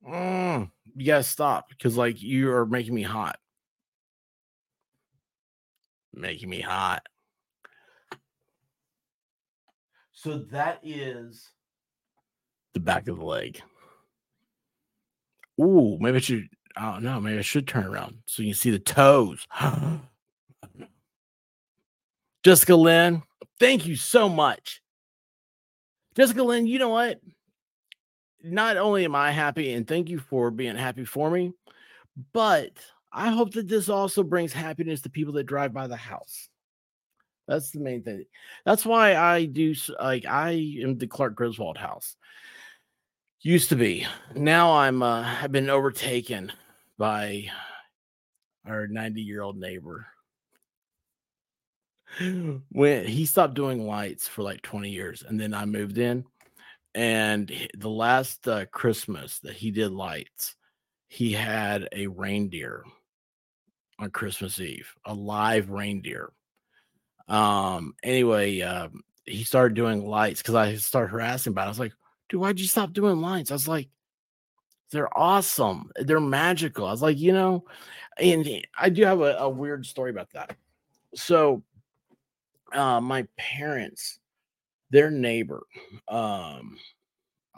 [0.06, 3.38] "Mm, you gotta stop because like you are making me hot.
[6.12, 7.06] Making me hot.
[10.12, 11.50] So that is
[12.74, 13.60] the back of the leg.
[15.60, 16.48] Ooh, maybe I should.
[16.76, 17.20] I don't know.
[17.20, 19.46] Maybe I should turn around so you can see the toes.
[22.44, 23.22] Jessica Lynn,
[23.58, 24.82] thank you so much.
[26.14, 27.20] Jessica Lynn, you know what?
[28.42, 31.52] Not only am I happy, and thank you for being happy for me,
[32.32, 32.70] but
[33.12, 36.48] I hope that this also brings happiness to people that drive by the house.
[37.48, 38.24] That's the main thing.
[38.64, 40.50] That's why I do like I
[40.82, 42.16] am the Clark Griswold house.
[43.40, 44.06] Used to be.
[44.34, 46.52] Now I'm uh I've been overtaken
[46.98, 47.46] by
[48.66, 50.06] our 90 year old neighbor.
[52.18, 56.24] When he stopped doing lights for like 20 years, and then I moved in,
[56.94, 60.54] and the last uh, Christmas that he did lights,
[61.08, 62.84] he had a reindeer
[63.98, 66.32] on Christmas Eve, a live reindeer.
[67.28, 67.94] Um.
[68.02, 71.64] Anyway, um, he started doing lights because I started harassing about.
[71.64, 71.66] It.
[71.66, 71.92] I was like,
[72.28, 73.88] "Dude, why'd you stop doing lights?" I was like,
[74.90, 75.90] "They're awesome.
[75.96, 77.64] They're magical." I was like, you know,
[78.18, 80.56] and I do have a, a weird story about that.
[81.14, 81.62] So,
[82.72, 84.18] uh, my parents,
[84.90, 85.66] their neighbor,
[86.08, 86.78] um,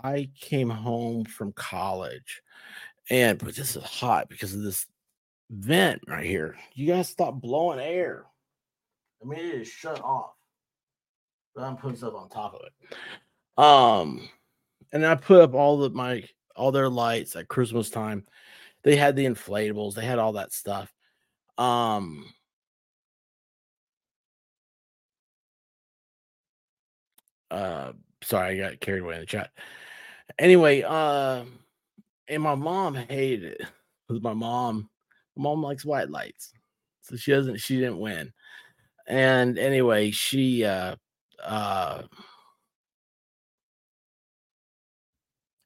[0.02, 2.42] I came home from college,
[3.10, 4.86] and but this is hot because of this
[5.50, 6.56] vent right here.
[6.74, 8.26] You guys stop blowing air.
[9.22, 10.32] I mean, it is shut off.
[11.54, 13.62] But I'm putting stuff on top of it.
[13.62, 14.28] Um,
[14.92, 16.22] and I put up all the my
[16.58, 18.26] all their lights at Christmas time.
[18.84, 20.92] They had the inflatables, they had all that stuff.
[21.58, 22.26] Um,
[27.50, 27.92] uh,
[28.22, 29.50] sorry, I got carried away in the chat.
[30.38, 31.44] Anyway, uh,
[32.28, 33.62] and my mom hated it.
[34.08, 34.90] 'cause My mom,
[35.36, 36.52] my mom likes white lights,
[37.02, 37.58] so she doesn't.
[37.58, 38.32] She didn't win.
[39.08, 40.96] And anyway, she uh
[41.44, 42.04] uh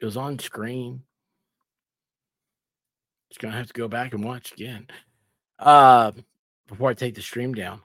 [0.03, 1.05] it was on screen.
[3.31, 4.89] Just gonna have to go back and watch again.
[5.61, 6.11] Uh
[6.67, 7.81] before I take the stream down.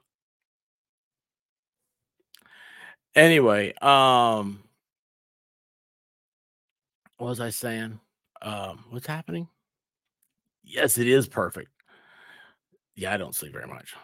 [3.14, 4.64] Anyway, um
[7.18, 8.00] what was I saying?
[8.42, 9.48] Um what's happening?
[10.64, 11.70] Yes, it is perfect.
[12.96, 13.94] Yeah, I don't sleep very much.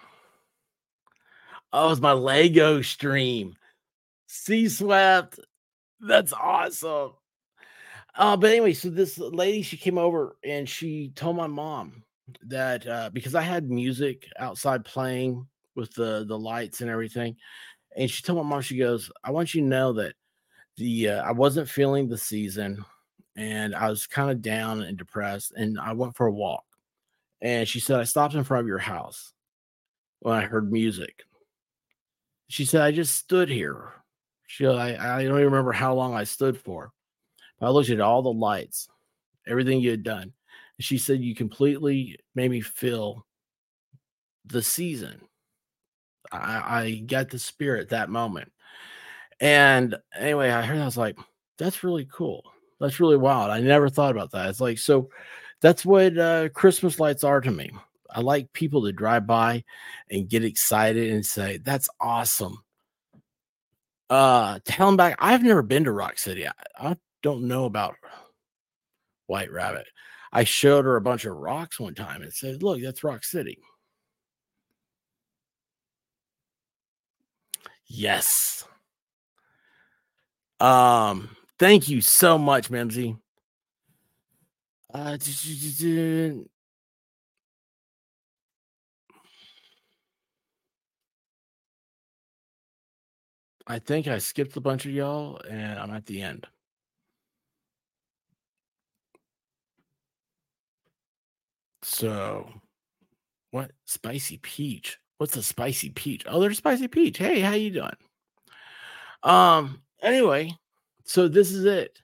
[1.73, 3.57] Oh, it's my Lego stream.
[4.29, 5.41] Sea swept.
[5.99, 7.15] That's awesome.
[8.17, 12.05] Uh, but anyway, so this lady she came over and she told my mom
[12.47, 17.37] that uh, because I had music outside playing with the the lights and everything,
[17.97, 20.15] and she told my mom she goes, "I want you to know that
[20.79, 22.85] the uh, I wasn't feeling the season,
[23.37, 26.65] and I was kind of down and depressed, and I went for a walk."
[27.43, 29.35] And she said, "I stopped in front of your house
[30.21, 31.25] when I heard music."
[32.49, 33.93] She said, "I just stood here."
[34.47, 36.94] She, I I don't even remember how long I stood for.
[37.65, 38.89] I looked at all the lights,
[39.47, 40.23] everything you had done.
[40.23, 43.27] And she said, You completely made me feel
[44.47, 45.21] the season.
[46.33, 48.51] I, I got the spirit that moment.
[49.41, 51.19] And anyway, I heard I was like,
[51.59, 52.45] That's really cool.
[52.81, 53.51] That's really wild.
[53.51, 54.49] I never thought about that.
[54.49, 55.09] It's like, so
[55.61, 57.71] that's what uh, Christmas lights are to me.
[58.11, 59.65] I like people to drive by
[60.11, 62.59] and get excited and say, That's awesome.
[64.11, 65.17] Uh, tell them back.
[65.19, 66.47] I've never been to Rock City.
[66.47, 67.97] I, I don't know about
[69.27, 69.87] White Rabbit.
[70.31, 73.59] I showed her a bunch of rocks one time and said, "Look, that's Rock City."
[77.87, 78.65] Yes.
[80.61, 83.17] Um, thank you so much, Memsy.
[84.93, 85.17] Uh,
[93.67, 96.47] I think I skipped a bunch of y'all and I'm at the end.
[101.85, 102.51] So,
[103.51, 104.99] what spicy peach?
[105.19, 106.25] What's a spicy peach?
[106.27, 107.19] Oh, there's spicy peach.
[107.19, 107.97] Hey, how you doing?
[109.23, 109.83] Um.
[110.01, 110.57] Anyway,
[111.05, 112.01] so this is it.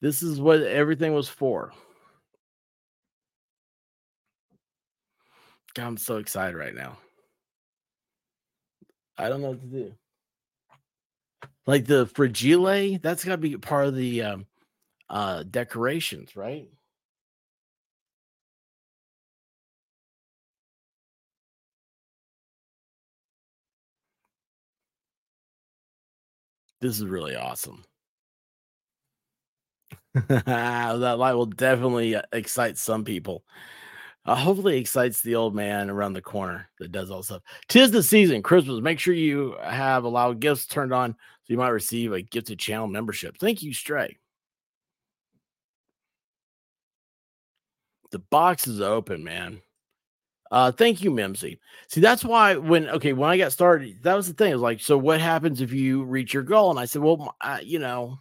[0.00, 1.72] This is what everything was for.
[5.74, 6.98] God, I'm so excited right now.
[9.16, 9.94] I don't know what to do.
[11.64, 14.46] Like the fragile, that's got to be part of the um,
[15.08, 16.68] uh, decorations, right?
[26.80, 27.84] This is really awesome.
[30.28, 33.44] that light will definitely uh, excite some people.
[34.24, 37.42] Uh, hopefully, excites the old man around the corner that does all stuff.
[37.68, 38.80] Tis the season, Christmas.
[38.82, 41.16] Make sure you have allowed gifts turned on so
[41.52, 43.38] you might receive a gifted channel membership.
[43.38, 44.18] Thank you, Stray.
[48.10, 49.62] The box is open, man.
[50.50, 51.60] Uh, thank you, Mimsy.
[51.88, 54.50] See, that's why when okay, when I got started, that was the thing.
[54.50, 56.70] It was like, so what happens if you reach your goal?
[56.70, 58.18] And I said, well, I, you know,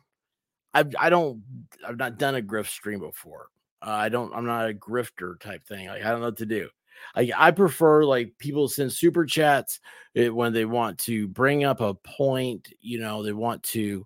[0.73, 1.41] I've I don't
[1.87, 3.47] I've not done a grift stream before.
[3.81, 5.87] Uh, I don't I'm not a grifter type thing.
[5.87, 6.69] Like I don't know what to do.
[7.15, 9.79] Like I prefer like people send super chats
[10.15, 12.73] eh, when they want to bring up a point.
[12.81, 14.05] You know, they want to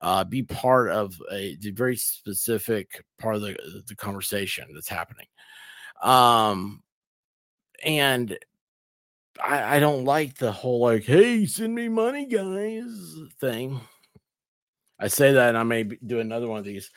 [0.00, 3.56] uh, be part of a, a very specific part of the
[3.88, 5.26] the conversation that's happening.
[6.02, 6.82] Um,
[7.82, 8.38] and
[9.42, 13.80] I, I don't like the whole like, hey, send me money, guys thing.
[14.98, 16.90] I say that and I may do another one of these.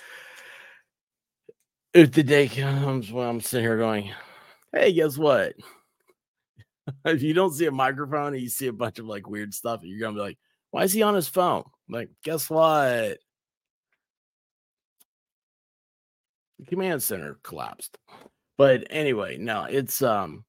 [1.93, 4.11] If the day comes when I'm sitting here going,
[4.71, 5.53] hey, guess what?
[7.05, 9.81] if you don't see a microphone and you see a bunch of like weird stuff,
[9.83, 10.37] you're gonna be like,
[10.71, 11.63] why is he on his phone?
[11.89, 13.17] like, guess what?
[16.59, 17.97] The command center collapsed.
[18.57, 20.43] But anyway, no, it's um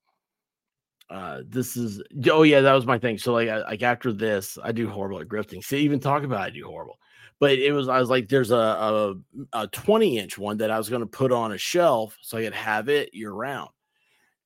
[1.11, 4.59] uh this is oh yeah that was my thing so like I, like after this
[4.63, 6.99] i do horrible at grifting see even talk about it, i do horrible
[7.41, 9.15] but it was i was like there's a a,
[9.55, 12.45] a 20 inch one that i was going to put on a shelf so i
[12.45, 13.71] could have it year round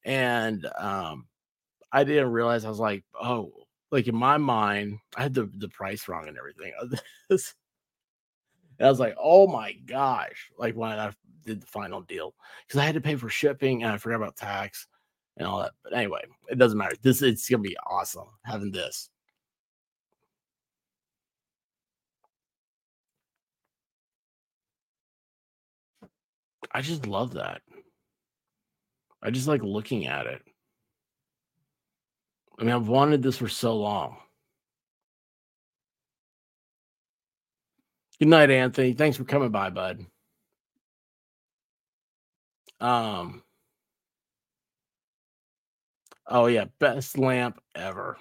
[0.04, 1.26] and um
[1.90, 3.52] i didn't realize i was like oh
[3.90, 6.72] like in my mind i had the the price wrong and everything
[7.30, 7.40] and
[8.80, 11.10] i was like oh my gosh like when i
[11.44, 12.34] did the final deal
[12.66, 14.86] because i had to pay for shipping and i forgot about tax
[15.36, 15.72] and all that.
[15.82, 16.96] But anyway, it doesn't matter.
[17.02, 19.08] This it's gonna be awesome having this.
[26.70, 27.60] I just love that.
[29.22, 30.42] I just like looking at it.
[32.58, 34.16] I mean, I've wanted this for so long.
[38.18, 38.92] Good night, Anthony.
[38.92, 40.06] Thanks for coming by, bud.
[42.80, 43.42] Um,
[46.26, 48.16] Oh yeah, best lamp ever.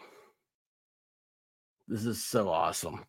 [1.88, 3.06] This is so awesome.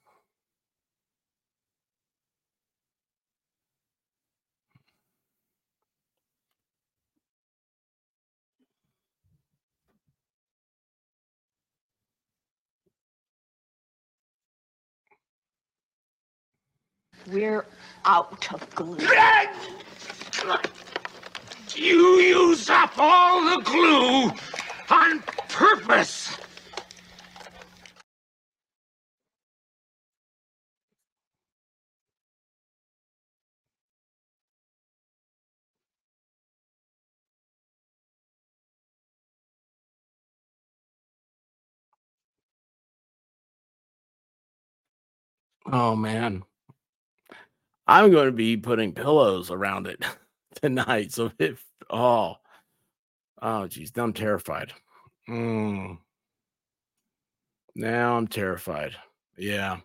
[17.30, 17.66] We're
[18.04, 18.98] out of glue.
[21.74, 24.32] You use up all the glue
[24.92, 26.36] on purpose.
[45.70, 46.44] Oh man.
[47.86, 50.04] I'm going to be putting pillows around it
[50.62, 51.12] tonight.
[51.12, 52.36] So if oh
[53.42, 54.72] oh geez, now I'm terrified.
[55.28, 55.98] Mm.
[57.74, 58.96] Now I'm terrified.
[59.36, 59.80] Yeah.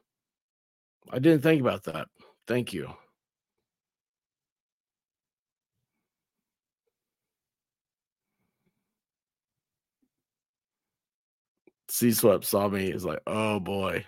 [1.11, 2.07] I didn't think about that.
[2.47, 2.93] Thank you.
[11.89, 12.91] C Swept saw me.
[12.91, 14.05] Is like, oh boy.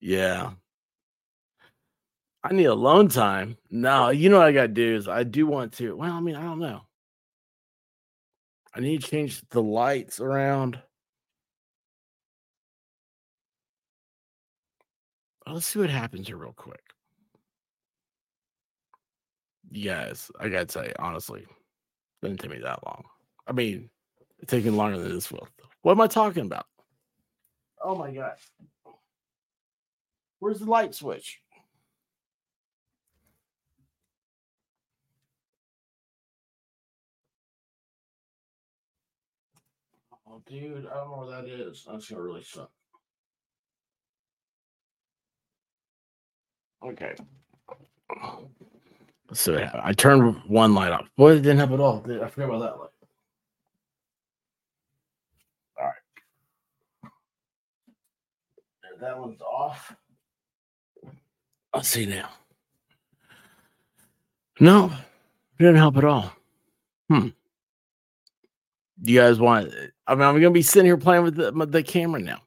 [0.00, 0.52] Yeah.
[2.42, 3.56] I need alone time.
[3.70, 5.96] No, you know what I got to do is I do want to.
[5.96, 6.82] Well, I mean, I don't know.
[8.74, 10.80] I need to change the lights around.
[15.46, 16.82] Let's see what happens here real quick.
[19.70, 21.46] Yes, I gotta you, honestly,
[22.22, 23.04] didn't take me that long.
[23.46, 23.90] I mean,
[24.40, 25.48] it's taking longer than this will.
[25.82, 26.66] What am I talking about?
[27.82, 28.36] Oh my god.
[30.38, 31.40] Where's the light switch?
[40.46, 41.86] Dude, I don't know where that is.
[41.90, 42.70] That's gonna really suck.
[46.84, 47.14] Okay.
[49.32, 51.08] So I turned one light off.
[51.16, 52.04] Boy, it didn't help at all.
[52.04, 52.90] I forgot about that light.
[55.80, 55.94] All right.
[58.92, 59.96] And that one's off.
[61.74, 62.28] Let's see now.
[64.60, 64.92] No,
[65.58, 66.32] didn't help at all.
[67.10, 67.28] Hmm.
[69.02, 69.72] Do you guys want?
[70.06, 72.42] I mean, I'm gonna be sitting here playing with the, the camera now.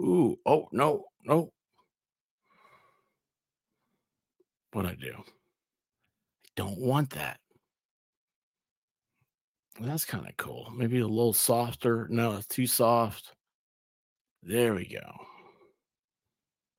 [0.00, 1.52] Ooh, oh no, no.
[4.72, 5.14] What I do?
[5.16, 5.22] I
[6.56, 7.40] don't want that.
[9.80, 10.72] That's kind of cool.
[10.76, 12.06] Maybe a little softer.
[12.10, 13.32] No, it's too soft.
[14.42, 15.12] There we go.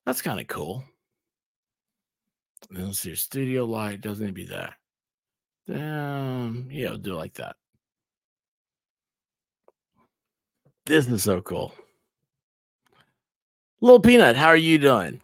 [0.06, 0.84] That's kind of cool.
[2.72, 4.74] Let's see, studio light doesn't need to be that.
[5.70, 7.56] Um, yeah, I'll do it like that.
[10.90, 11.72] This is so cool.
[13.80, 15.22] Little Peanut, how are you doing?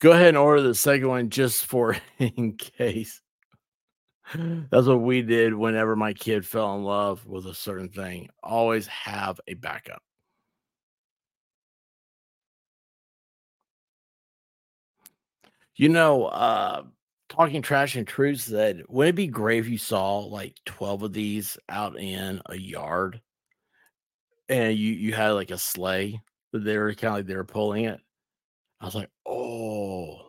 [0.00, 3.22] Go ahead and order the second one just for in case.
[4.34, 8.28] That's what we did whenever my kid fell in love with a certain thing.
[8.42, 10.02] Always have a backup.
[15.76, 16.82] You know, uh,
[17.28, 21.12] talking trash and truth said, wouldn't it be great if you saw like 12 of
[21.12, 23.20] these out in a yard
[24.48, 26.20] and you you had like a sleigh
[26.52, 28.00] that they were kind of like they were pulling it?
[28.80, 30.22] I was like, oh.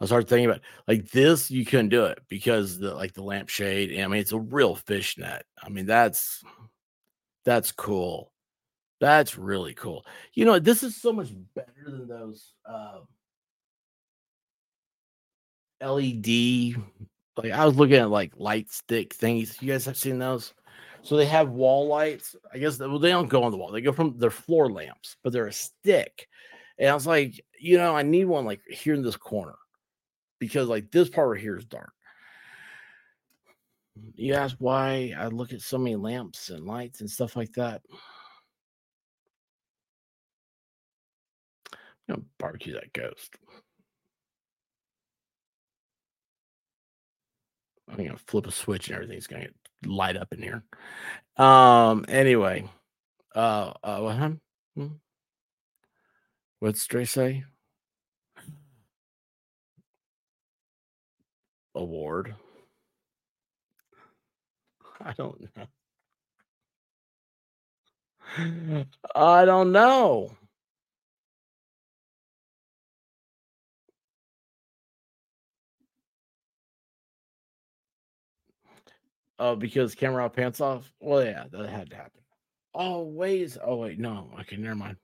[0.00, 3.98] I started thinking about like this, you couldn't do it because the like the lampshade.
[3.98, 5.44] I mean, it's a real fishnet.
[5.62, 6.42] I mean, that's
[7.44, 8.32] that's cool.
[9.00, 10.04] That's really cool.
[10.34, 13.00] You know, this is so much better than those uh,
[15.80, 16.76] LED.
[17.36, 19.60] Like I was looking at like light stick things.
[19.60, 20.54] You guys have seen those?
[21.02, 22.34] So they have wall lights.
[22.52, 23.70] I guess well, they don't go on the wall.
[23.70, 26.28] They go from their floor lamps, but they're a stick.
[26.78, 29.56] And I was like, you know, I need one like here in this corner
[30.38, 31.92] because like this part right here is dark.
[34.14, 37.82] You ask why I look at so many lamps and lights and stuff like that.
[42.08, 43.36] I'm gonna barbecue that ghost.
[47.88, 49.48] I'm gonna flip a switch and everything's gonna
[49.84, 50.62] light up in here.
[51.36, 52.04] Um.
[52.08, 52.68] Anyway,
[53.34, 54.32] uh, uh what?
[54.76, 54.94] Hmm?
[56.60, 57.44] What's Stray say?
[61.74, 62.34] Award.
[65.00, 65.66] I don't know.
[69.14, 70.32] I don't know.
[79.38, 80.92] Oh, because camera pants off.
[81.00, 82.20] Well, yeah, that had to happen.
[82.72, 83.58] Always.
[83.62, 83.98] Oh, wait.
[83.98, 84.30] No.
[84.40, 84.96] Okay, never mind.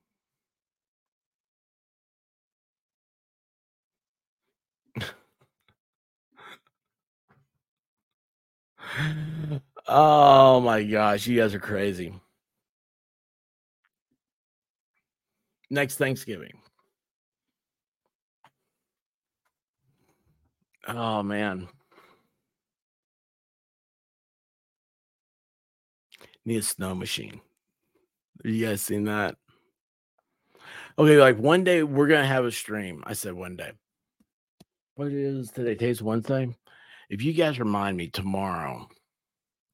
[9.89, 12.15] oh my gosh, you guys are crazy.
[15.71, 16.55] Next Thanksgiving.
[20.89, 21.69] Oh man.
[26.51, 27.41] Need a snow machine.
[28.43, 29.37] You guys seen that?
[30.99, 33.05] Okay, like one day we're gonna have a stream.
[33.07, 33.71] I said one day.
[34.97, 35.77] What is today?
[35.77, 36.53] Today's Wednesday.
[37.09, 38.89] If you guys remind me tomorrow,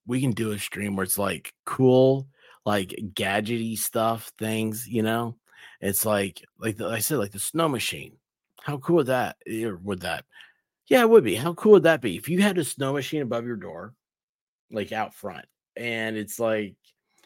[0.06, 2.28] we can do a stream where it's like cool,
[2.66, 5.38] like gadgety stuff, things, you know.
[5.80, 8.18] It's like like the, I said, like the snow machine.
[8.60, 10.26] How cool would that eh, would that?
[10.88, 11.36] Yeah, it would be.
[11.36, 13.94] How cool would that be if you had a snow machine above your door,
[14.70, 15.46] like out front,
[15.76, 16.74] and it's like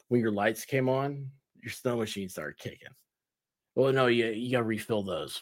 [0.09, 1.31] when your lights came on,
[1.63, 2.89] your snow machine started kicking.
[3.75, 5.41] Well, no, you you gotta refill those.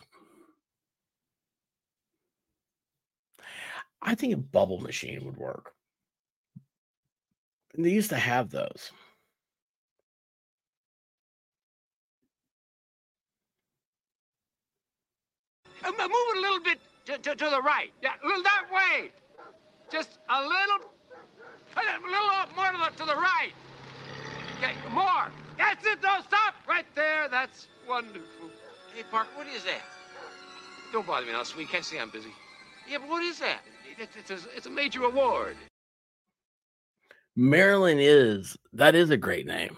[4.00, 5.72] I think a bubble machine would work.
[7.74, 8.92] And they used to have those.
[15.84, 17.92] Uh, Move it a little bit to, to, to the right.
[18.02, 19.10] Yeah, that way.
[19.90, 20.90] Just a little,
[21.84, 23.52] a little more to the, to the right.
[24.58, 25.30] Okay, more.
[25.56, 26.00] That's it.
[26.02, 27.28] Don't stop right there.
[27.28, 28.50] That's wonderful.
[28.94, 29.82] Hey, Park, what is that?
[30.92, 31.68] Don't bother me now, sweet.
[31.68, 32.30] Can't see I'm busy.
[32.88, 33.60] Yeah, but what is that?
[33.98, 35.56] It's, it's, a, it's a major award.
[37.36, 39.76] Marilyn is that is a great name.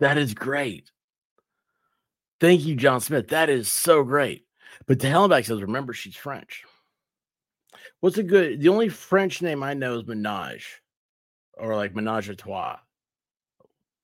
[0.00, 0.90] That is great.
[2.40, 3.28] Thank you, John Smith.
[3.28, 4.44] That is so great.
[4.86, 6.64] But the Hellenbach says, remember, she's French.
[8.00, 8.60] What's a good?
[8.60, 10.62] The only French name I know is Minaj.
[11.56, 12.76] Or like Menage a Trois.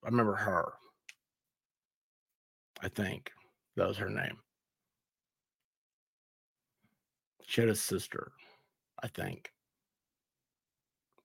[0.03, 0.73] I remember her.
[2.83, 3.31] I think
[3.77, 4.39] that was her name.
[7.47, 8.33] She had a sister,
[9.03, 9.51] I think.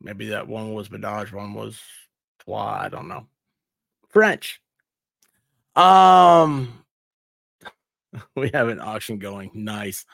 [0.02, 1.80] Maybe that one was Menage, one was
[2.40, 2.80] Trois.
[2.82, 3.28] I don't know.
[4.10, 4.62] French.
[5.76, 6.86] Um,
[8.36, 9.52] we have an auction going.
[9.54, 10.06] Nice.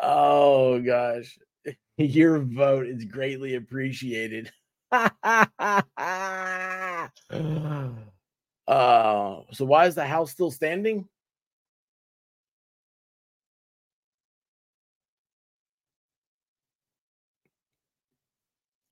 [0.00, 1.38] Oh gosh,
[1.96, 4.52] your vote is greatly appreciated.
[4.92, 5.90] uh,
[9.52, 11.06] so why is the house still standing?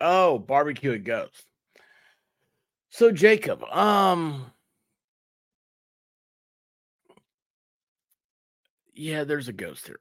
[0.00, 1.30] Oh, barbecue it goes.
[2.90, 4.52] So Jacob, um
[8.94, 10.00] yeah, there's a ghost here.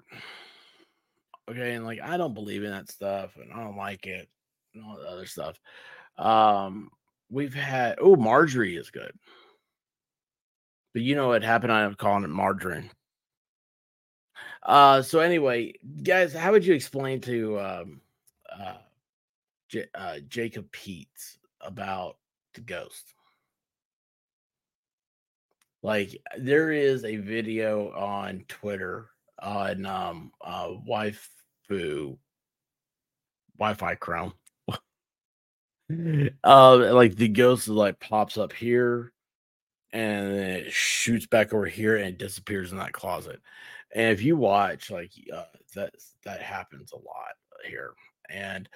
[1.50, 4.30] Okay, and like I don't believe in that stuff and I don't like it
[4.76, 5.60] and all the other stuff.
[6.18, 6.90] Um
[7.30, 9.12] we've had oh Marjorie is good.
[10.94, 11.72] But you know what happened?
[11.72, 12.92] I'm calling it margarine.
[14.64, 15.74] Uh so anyway,
[16.04, 18.02] guys, how would you explain to um
[18.52, 18.78] uh,
[19.70, 22.18] J- uh Jacob Peets about
[22.54, 23.14] the ghost?
[25.82, 29.10] Like there is a video on Twitter
[29.40, 32.18] on um uh waifu
[33.58, 34.34] Wi-Fi Chrome.
[36.44, 39.14] Uh like the ghost like pops up here
[39.96, 43.40] and then it shoots back over here and disappears in that closet.
[43.94, 45.94] And if you watch, like uh, that
[46.26, 47.94] that happens a lot here.
[48.30, 48.68] And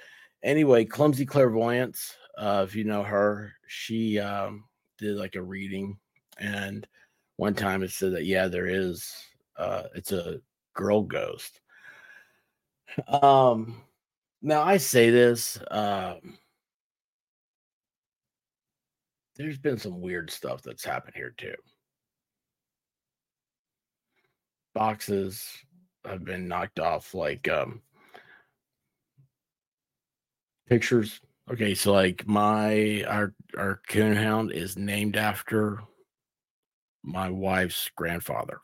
[0.44, 2.16] anyway, clumsy clairvoyance.
[2.38, 4.64] Uh, if you know her, she um,
[4.98, 5.98] did like a reading,
[6.38, 6.88] and
[7.36, 9.14] one time it said that yeah, there is.
[9.58, 10.40] Uh, it's a
[10.74, 11.60] girl ghost.
[13.08, 13.82] Um,
[14.42, 15.60] now I say this.
[15.70, 16.38] Um,
[19.40, 21.56] there's been some weird stuff that's happened here too.
[24.76, 25.48] Boxes
[26.06, 27.82] have been knocked off, like um,
[30.68, 31.22] pictures.
[31.50, 35.80] Okay, so like my our our coonhound is named after
[37.02, 38.60] my wife's grandfather.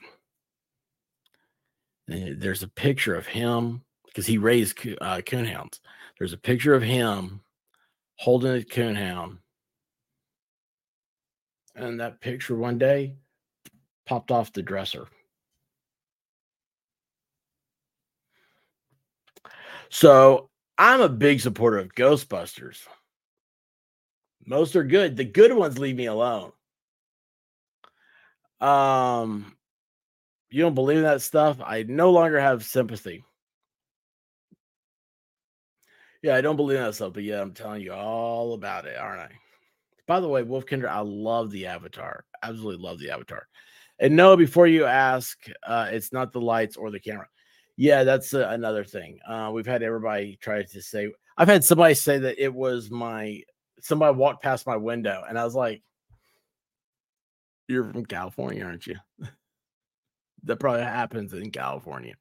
[2.10, 5.80] And there's a picture of him because he raised uh, coonhounds.
[6.20, 7.42] There's a picture of him
[8.18, 9.38] holding a coonhound
[11.76, 13.16] and that picture one day
[14.06, 15.08] popped off the dresser.
[19.90, 22.86] So I'm a big supporter of Ghostbusters.
[24.46, 25.16] Most are good.
[25.16, 26.52] The good ones leave me alone.
[28.62, 29.56] Um,
[30.50, 31.60] you don't believe that stuff?
[31.66, 33.24] I no longer have sympathy.
[36.22, 38.98] Yeah, I don't believe in that stuff, but yeah, I'm telling you all about it,
[38.98, 39.45] aren't I?
[40.08, 42.26] By the way, Wolf Kinder, I love the avatar.
[42.44, 43.48] Absolutely love the avatar.
[44.00, 47.28] And no, before you ask, uh, it's not the lights or the camera.
[47.78, 49.20] Yeah, that's uh, another thing.
[49.28, 51.12] Uh, we've had everybody try to say.
[51.38, 53.42] I've had somebody say that it was my
[53.82, 55.82] somebody walked past my window, and I was like,
[57.68, 58.96] "You're from California, aren't you?"
[60.44, 62.16] that probably happens in California.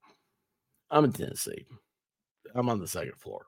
[0.91, 1.67] I'm in Tennessee.
[2.55, 3.47] I'm on the second floor.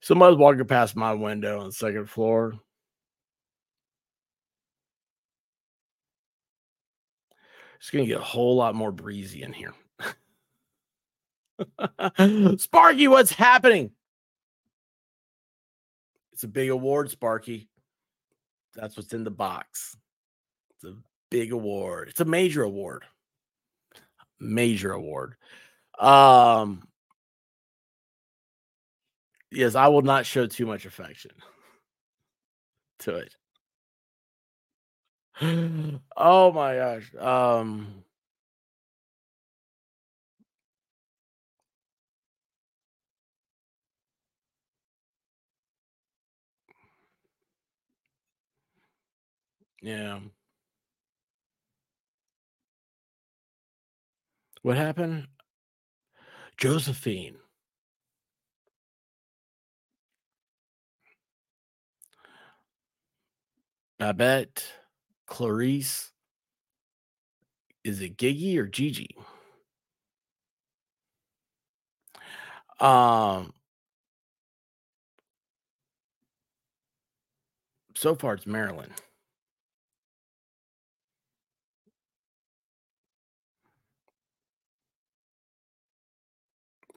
[0.00, 2.54] Somebody's walking past my window on the second floor.
[7.86, 9.72] It's going to get a whole lot more breezy in here.
[12.58, 13.92] Sparky, what's happening?
[16.32, 17.68] It's a big award, Sparky.
[18.74, 19.96] That's what's in the box.
[20.74, 20.96] It's a
[21.30, 22.08] big award.
[22.08, 23.04] It's a major award.
[24.40, 25.36] Major award.
[26.00, 26.82] Um
[29.52, 31.30] Yes, I will not show too much affection
[32.98, 33.36] to it.
[36.16, 37.14] Oh my gosh.
[37.18, 38.04] Um
[49.82, 50.20] Yeah.
[54.62, 55.28] What happened?
[56.56, 57.36] Josephine.
[63.98, 64.74] Babette,
[65.26, 66.12] Clarice.
[67.84, 69.16] Is it Gigi or Gigi?
[72.80, 73.52] Um
[77.94, 78.92] so far it's Marilyn.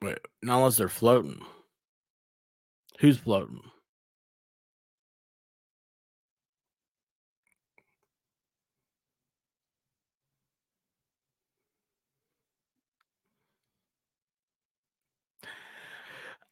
[0.01, 1.41] Wait, not unless they're floating.
[2.99, 3.61] Who's floating?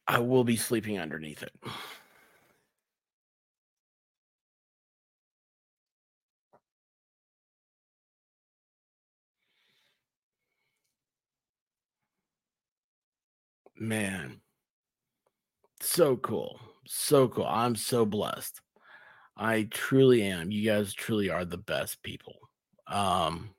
[0.08, 1.52] I will be sleeping underneath it.
[13.76, 14.40] Man,
[15.80, 16.58] so cool.
[16.86, 17.46] So cool.
[17.46, 18.60] I'm so blessed.
[19.36, 20.50] I truly am.
[20.50, 22.36] You guys truly are the best people.
[22.88, 23.50] Um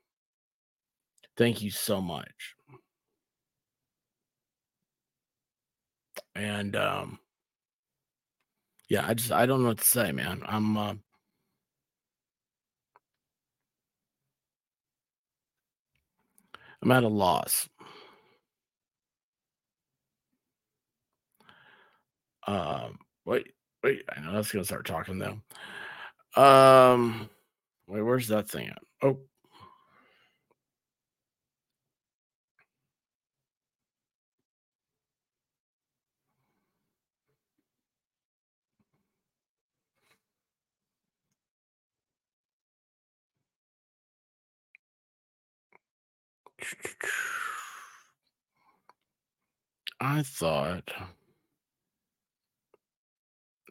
[1.36, 2.56] thank you so much.
[6.40, 7.18] And um
[8.88, 10.42] yeah, I just I don't know what to say, man.
[10.46, 10.94] I'm uh
[16.82, 17.68] I'm at a loss.
[22.46, 25.40] Um wait, wait, I know that's gonna start talking though.
[26.42, 27.28] Um
[27.86, 28.82] wait, where's that thing at?
[29.02, 29.18] Oh,
[50.00, 50.90] I thought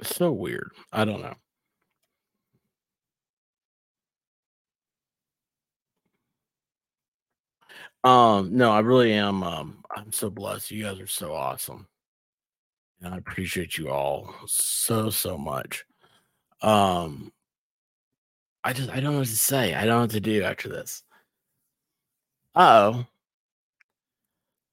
[0.04, 0.72] so weird.
[0.92, 1.36] I don't know.
[8.04, 9.44] Um, no, I really am.
[9.44, 10.72] Um, I'm so blessed.
[10.72, 11.88] You guys are so awesome.
[13.02, 15.86] And I appreciate you all so, so much.
[16.62, 17.32] Um,
[18.64, 19.74] I just I don't know what to say.
[19.74, 21.04] I don't know what to do after this.
[22.56, 23.06] Oh,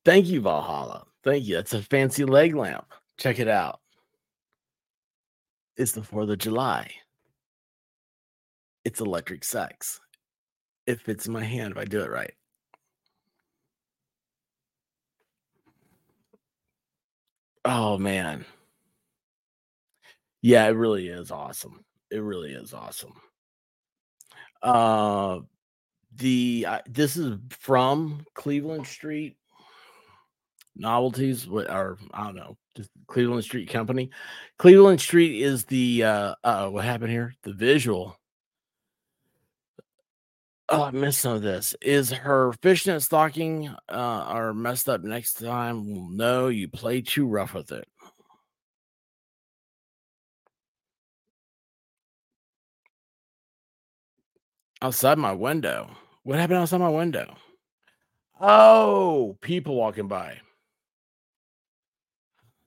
[0.04, 1.06] thank you, Valhalla.
[1.24, 1.56] Thank you.
[1.56, 2.86] That's a fancy leg lamp.
[3.18, 3.80] Check it out.
[5.76, 6.90] It's the 4th of July.
[8.84, 10.00] It's electric sex.
[10.86, 12.32] It fits in my hand if I do it right.
[17.64, 18.44] Oh man.
[20.42, 21.84] Yeah, it really is awesome.
[22.10, 23.14] It really is awesome.
[24.62, 25.40] Uh
[26.16, 29.36] the uh, this is from Cleveland Street
[30.76, 34.10] Novelties what or I don't know, just Cleveland Street Company.
[34.58, 37.34] Cleveland Street is the uh uh what happened here?
[37.42, 38.18] The visual.
[40.68, 41.74] Oh, I missed some of this.
[41.80, 45.94] Is her fishnet stocking uh are messed up next time?
[45.94, 47.88] Well, no, you play too rough with it.
[54.82, 55.88] Outside my window.
[56.26, 57.36] What happened outside my window?
[58.40, 60.40] Oh, people walking by.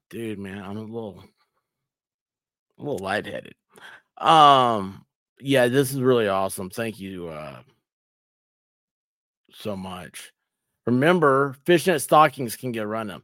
[0.10, 1.22] Dude, man, I'm a little
[2.78, 3.56] a little lightheaded.
[4.18, 5.06] Um,
[5.42, 6.70] yeah, this is really awesome.
[6.70, 7.60] Thank you uh
[9.52, 10.32] so much.
[10.86, 13.24] Remember, fishnet stockings can get run them.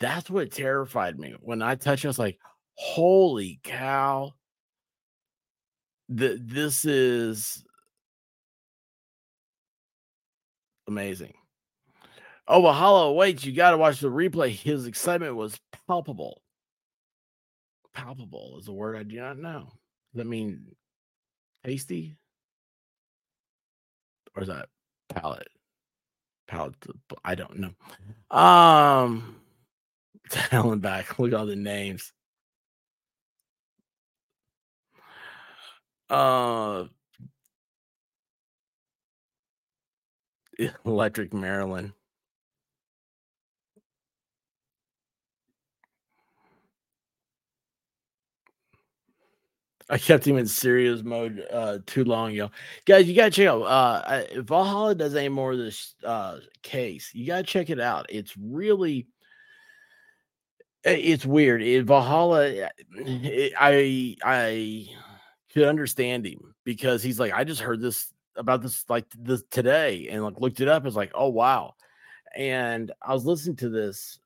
[0.00, 1.36] That's what terrified me.
[1.40, 2.40] When I touched it, I was like,
[2.74, 4.32] holy cow.
[6.08, 7.64] The, this is
[10.88, 11.34] amazing.
[12.48, 14.50] Oh, well, Hollow wait, you got to watch the replay.
[14.50, 16.42] His excitement was palpable.
[17.92, 19.72] Palpable is a word I do not know.
[20.12, 20.76] Does that mean
[21.64, 22.16] tasty?
[24.36, 24.68] Or is that
[25.08, 25.48] palate?
[26.46, 26.74] Palate,
[27.24, 28.36] I don't know.
[28.36, 29.36] Um,
[30.32, 31.18] Helen back.
[31.18, 32.12] Look at all the names.
[36.08, 36.84] Uh,
[40.84, 41.92] Electric Maryland.
[49.88, 52.50] I kept him in serious mode uh too long ago.
[52.86, 57.10] Guys, you gotta check out uh if Valhalla does any more of this uh case,
[57.14, 58.06] you gotta check it out.
[58.08, 59.06] It's really
[60.82, 61.62] it's weird.
[61.62, 62.46] It, Valhalla
[62.96, 64.88] it, I I
[65.52, 70.08] could understand him because he's like, I just heard this about this like this today
[70.10, 70.86] and like looked it up.
[70.86, 71.74] It's like, oh wow.
[72.34, 74.18] And I was listening to this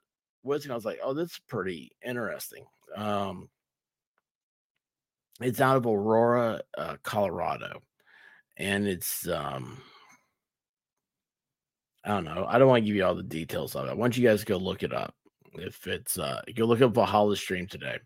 [0.45, 2.65] and I was like, oh, this is pretty interesting.
[2.97, 3.49] Um
[5.41, 7.83] it's out of Aurora, uh, Colorado,
[8.57, 9.81] and it's um,
[12.05, 12.45] I don't know.
[12.47, 13.91] I don't want to give you all the details of it.
[13.91, 15.15] I want you guys to go look it up.
[15.55, 17.99] If it's uh, go look up Valhalla stream today.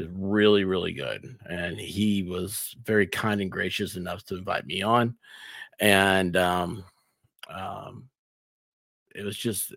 [0.00, 4.82] It's really really good, and he was very kind and gracious enough to invite me
[4.82, 5.16] on,
[5.78, 6.84] and um,
[7.48, 8.08] um,
[9.14, 9.72] it was just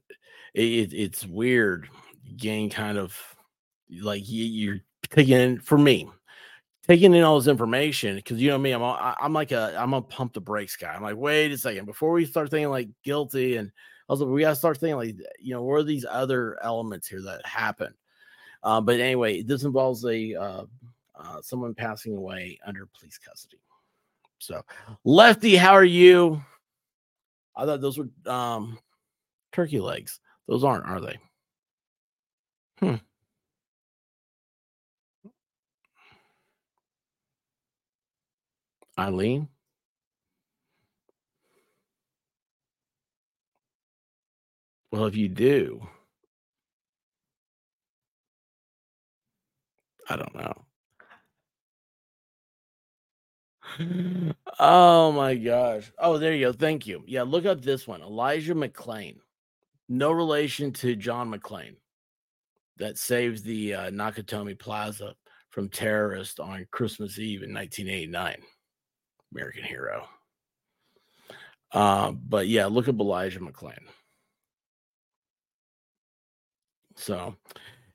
[0.54, 1.90] it, it's weird
[2.38, 3.18] getting kind of
[4.02, 6.10] like you, you're taking in, for me
[6.88, 9.94] taking in all this information because you know me, I'm a, I'm like a I'm
[9.94, 10.94] a pump the brakes guy.
[10.94, 13.72] I'm like, wait a second, before we start thinking like guilty, and
[14.08, 17.46] also we gotta start thinking like, you know, what are these other elements here that
[17.46, 17.94] happen?
[18.64, 20.64] Uh, but anyway, this involves a uh,
[21.16, 23.60] uh, someone passing away under police custody.
[24.40, 24.62] So,
[25.04, 26.42] Lefty, how are you?
[27.56, 28.80] I thought those were um,
[29.52, 30.20] turkey legs.
[30.48, 31.18] Those aren't, are they?
[32.80, 32.96] Hmm.
[38.98, 39.48] Eileen?
[44.92, 45.82] Well, if you do,
[50.10, 50.66] I don't know.
[54.60, 55.92] Oh my gosh.
[55.98, 56.54] Oh, there you go.
[56.54, 57.04] Thank you.
[57.08, 58.02] Yeah, look up this one.
[58.02, 59.18] Elijah McClain.
[59.90, 61.76] No relation to John McClane
[62.78, 65.16] that saves the uh, Nakatomi Plaza
[65.50, 68.38] from terrorists on Christmas Eve in 1989.
[69.34, 70.08] American hero.
[71.72, 73.80] Uh, but yeah, look up Elijah McClain.
[76.96, 77.36] So,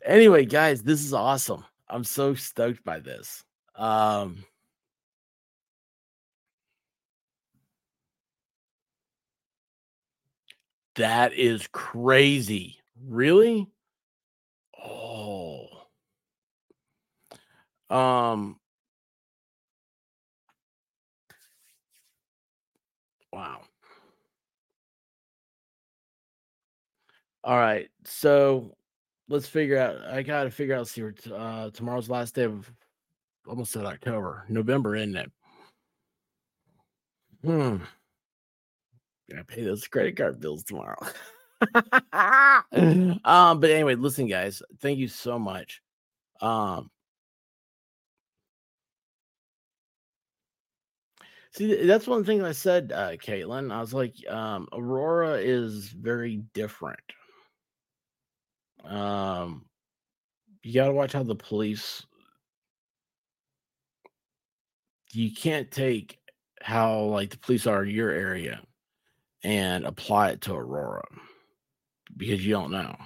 [0.05, 1.65] anyway, guys, this is awesome.
[1.91, 3.45] I'm so stoked by this.
[3.75, 4.45] Um,
[10.97, 12.79] that is crazy.
[13.07, 13.69] Really?
[14.83, 15.69] Oh.
[17.91, 18.59] Um,
[23.33, 23.61] wow.
[27.45, 27.89] All right.
[28.05, 28.77] So
[29.29, 30.05] let's figure out.
[30.13, 30.89] I got to figure out.
[30.89, 32.71] See, uh, tomorrow's last day of
[33.47, 35.33] almost said October, November, isn't it?
[37.45, 37.77] Hmm.
[39.31, 40.97] Gotta pay those credit card bills tomorrow.
[42.13, 45.83] um, but anyway, listen, guys, thank you so much.
[46.41, 46.91] Um,
[51.53, 53.73] see, that's one thing I said, uh, Caitlin.
[53.73, 57.01] I was like, um, Aurora is very different.
[58.89, 59.67] Um,
[60.63, 62.05] you got to watch how the police.
[65.13, 66.19] You can't take
[66.63, 68.61] how like the police are in your area
[69.45, 71.05] and apply it to Aurora
[72.17, 72.97] because you don't know.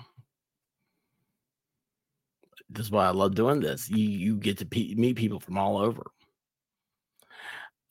[2.70, 3.90] This is why I love doing this.
[3.90, 6.04] You you get to pe- meet people from all over.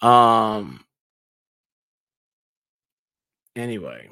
[0.02, 0.84] Um.
[3.56, 4.10] Anyway,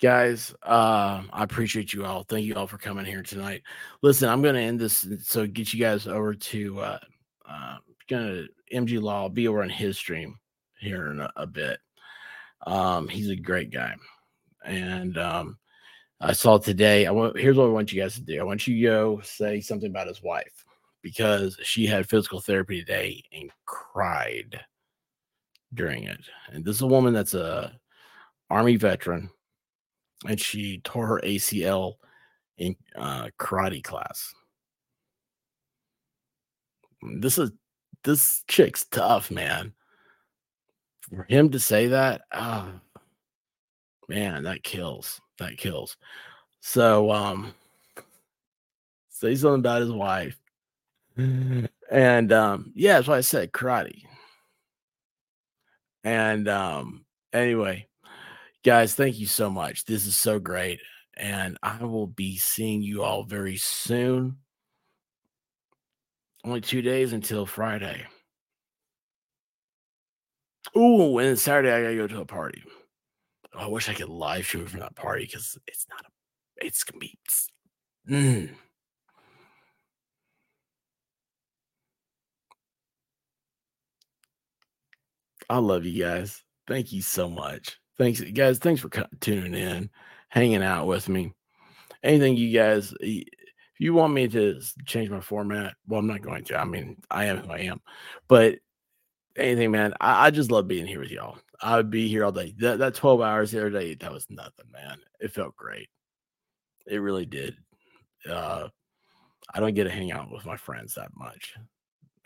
[0.00, 2.24] guys, uh, I appreciate you all.
[2.24, 3.62] Thank you all for coming here tonight.
[4.02, 6.98] Listen, I'm going to end this so get you guys over to uh,
[7.48, 7.76] uh,
[8.08, 9.22] gonna MG Law.
[9.22, 10.38] I'll be over on his stream
[10.80, 11.78] here in a, a bit.
[12.66, 13.94] Um, he's a great guy,
[14.64, 15.58] and um,
[16.20, 17.06] I saw today.
[17.06, 18.40] I want here's what I want you guys to do.
[18.40, 20.64] I want you to go say something about his wife
[21.02, 24.58] because she had physical therapy today and cried
[25.74, 26.20] during it.
[26.50, 27.78] And this is a woman that's a
[28.50, 29.30] army veteran,
[30.26, 31.94] and she tore her ACL
[32.58, 34.34] in uh, karate class.
[37.20, 37.52] This is
[38.04, 39.72] this chick's tough, man.
[41.10, 42.68] For him to say that, oh,
[44.08, 45.20] man, that kills.
[45.38, 45.96] That kills.
[46.60, 47.54] So, um,
[49.10, 50.36] say something about his wife.
[51.90, 54.02] And um, yeah, that's why I said karate.
[56.04, 57.88] And um, anyway,
[58.66, 59.84] guys, thank you so much.
[59.84, 60.80] This is so great.
[61.16, 64.38] And I will be seeing you all very soon.
[66.44, 68.04] Only two days until Friday.
[70.74, 72.64] Oh, and Saturday I gotta go to a party.
[73.54, 76.66] Oh, I wish I could live stream from that party because it's not a.
[76.66, 77.18] It's gonna be.
[78.10, 78.50] Mm.
[85.48, 86.42] I love you guys.
[86.66, 87.78] Thank you so much.
[87.98, 88.58] Thanks, guys.
[88.58, 88.90] Thanks for
[89.20, 89.90] tuning in,
[90.28, 91.32] hanging out with me.
[92.02, 93.24] Anything you guys, if
[93.78, 96.60] you want me to change my format, well, I'm not going to.
[96.60, 97.80] I mean, I am who I am,
[98.28, 98.56] but
[99.36, 99.94] anything, man.
[100.00, 101.38] I, I just love being here with y'all.
[101.60, 102.54] I would be here all day.
[102.58, 104.98] That, that 12 hours the other day, that was nothing, man.
[105.20, 105.88] It felt great.
[106.86, 107.56] It really did.
[108.28, 108.68] Uh,
[109.54, 111.54] I don't get to hang out with my friends that much.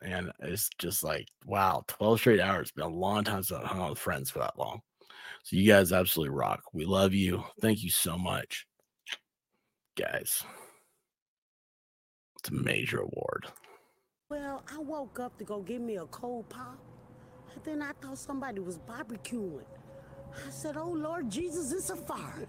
[0.03, 2.63] And it's just like, wow, 12 straight hours.
[2.63, 4.81] It's been a long time since I hung out with friends for that long.
[5.43, 6.63] So you guys absolutely rock.
[6.73, 7.45] We love you.
[7.61, 8.67] Thank you so much.
[9.97, 10.43] Guys.
[12.39, 13.47] It's a major award.
[14.31, 16.79] Well, I woke up to go get me a cold pop.
[17.55, 19.65] And then I thought somebody was barbecuing.
[20.35, 22.47] I said, Oh Lord Jesus, it's a fire.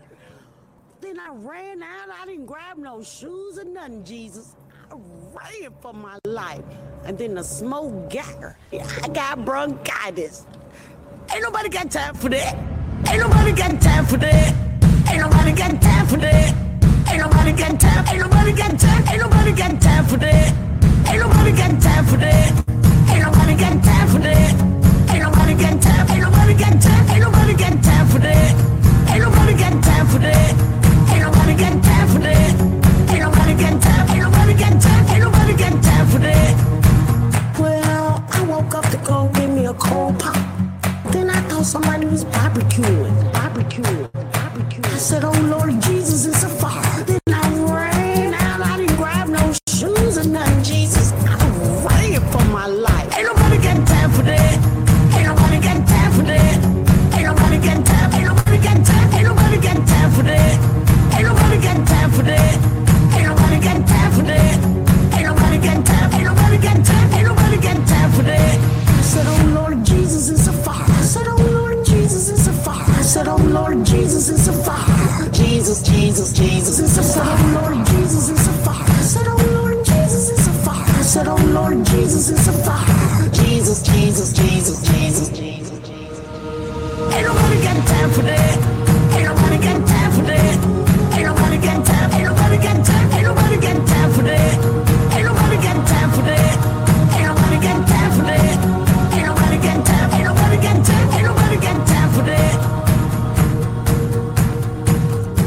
[1.02, 2.10] then I ran out.
[2.10, 4.56] I didn't grab no shoes or nothing, Jesus.
[4.92, 4.96] I
[5.34, 6.64] ran for my life.
[7.04, 8.58] And then the smoke got her.
[8.72, 10.46] I got bronchitis.
[11.34, 12.56] Ain't nobody got time for that.
[13.08, 14.54] Ain't nobody got time for that.
[15.10, 16.56] Ain't nobody got time for that.
[17.08, 18.06] Ain't nobody got time.
[18.10, 19.04] Ain't nobody got time.
[19.08, 20.54] Ain't nobody got time for that.
[21.08, 22.52] Ain't nobody got time for that.
[23.12, 24.52] Ain't nobody got time for that.
[25.12, 26.10] Ain't nobody got time.
[26.12, 27.10] Ain't nobody got time.
[27.12, 28.52] Ain't nobody got time for that.
[29.12, 30.52] Ain't nobody got time for that.
[31.12, 32.56] Ain't nobody got time for that.
[33.08, 34.10] Ain't nobody got time.
[34.12, 35.06] Ain't nobody got time.
[35.12, 36.81] Ain't nobody got time for that.
[41.64, 44.86] Somebody was barbecuing, barbecuing, barbecuing.
[44.86, 45.70] I said, Oh Lord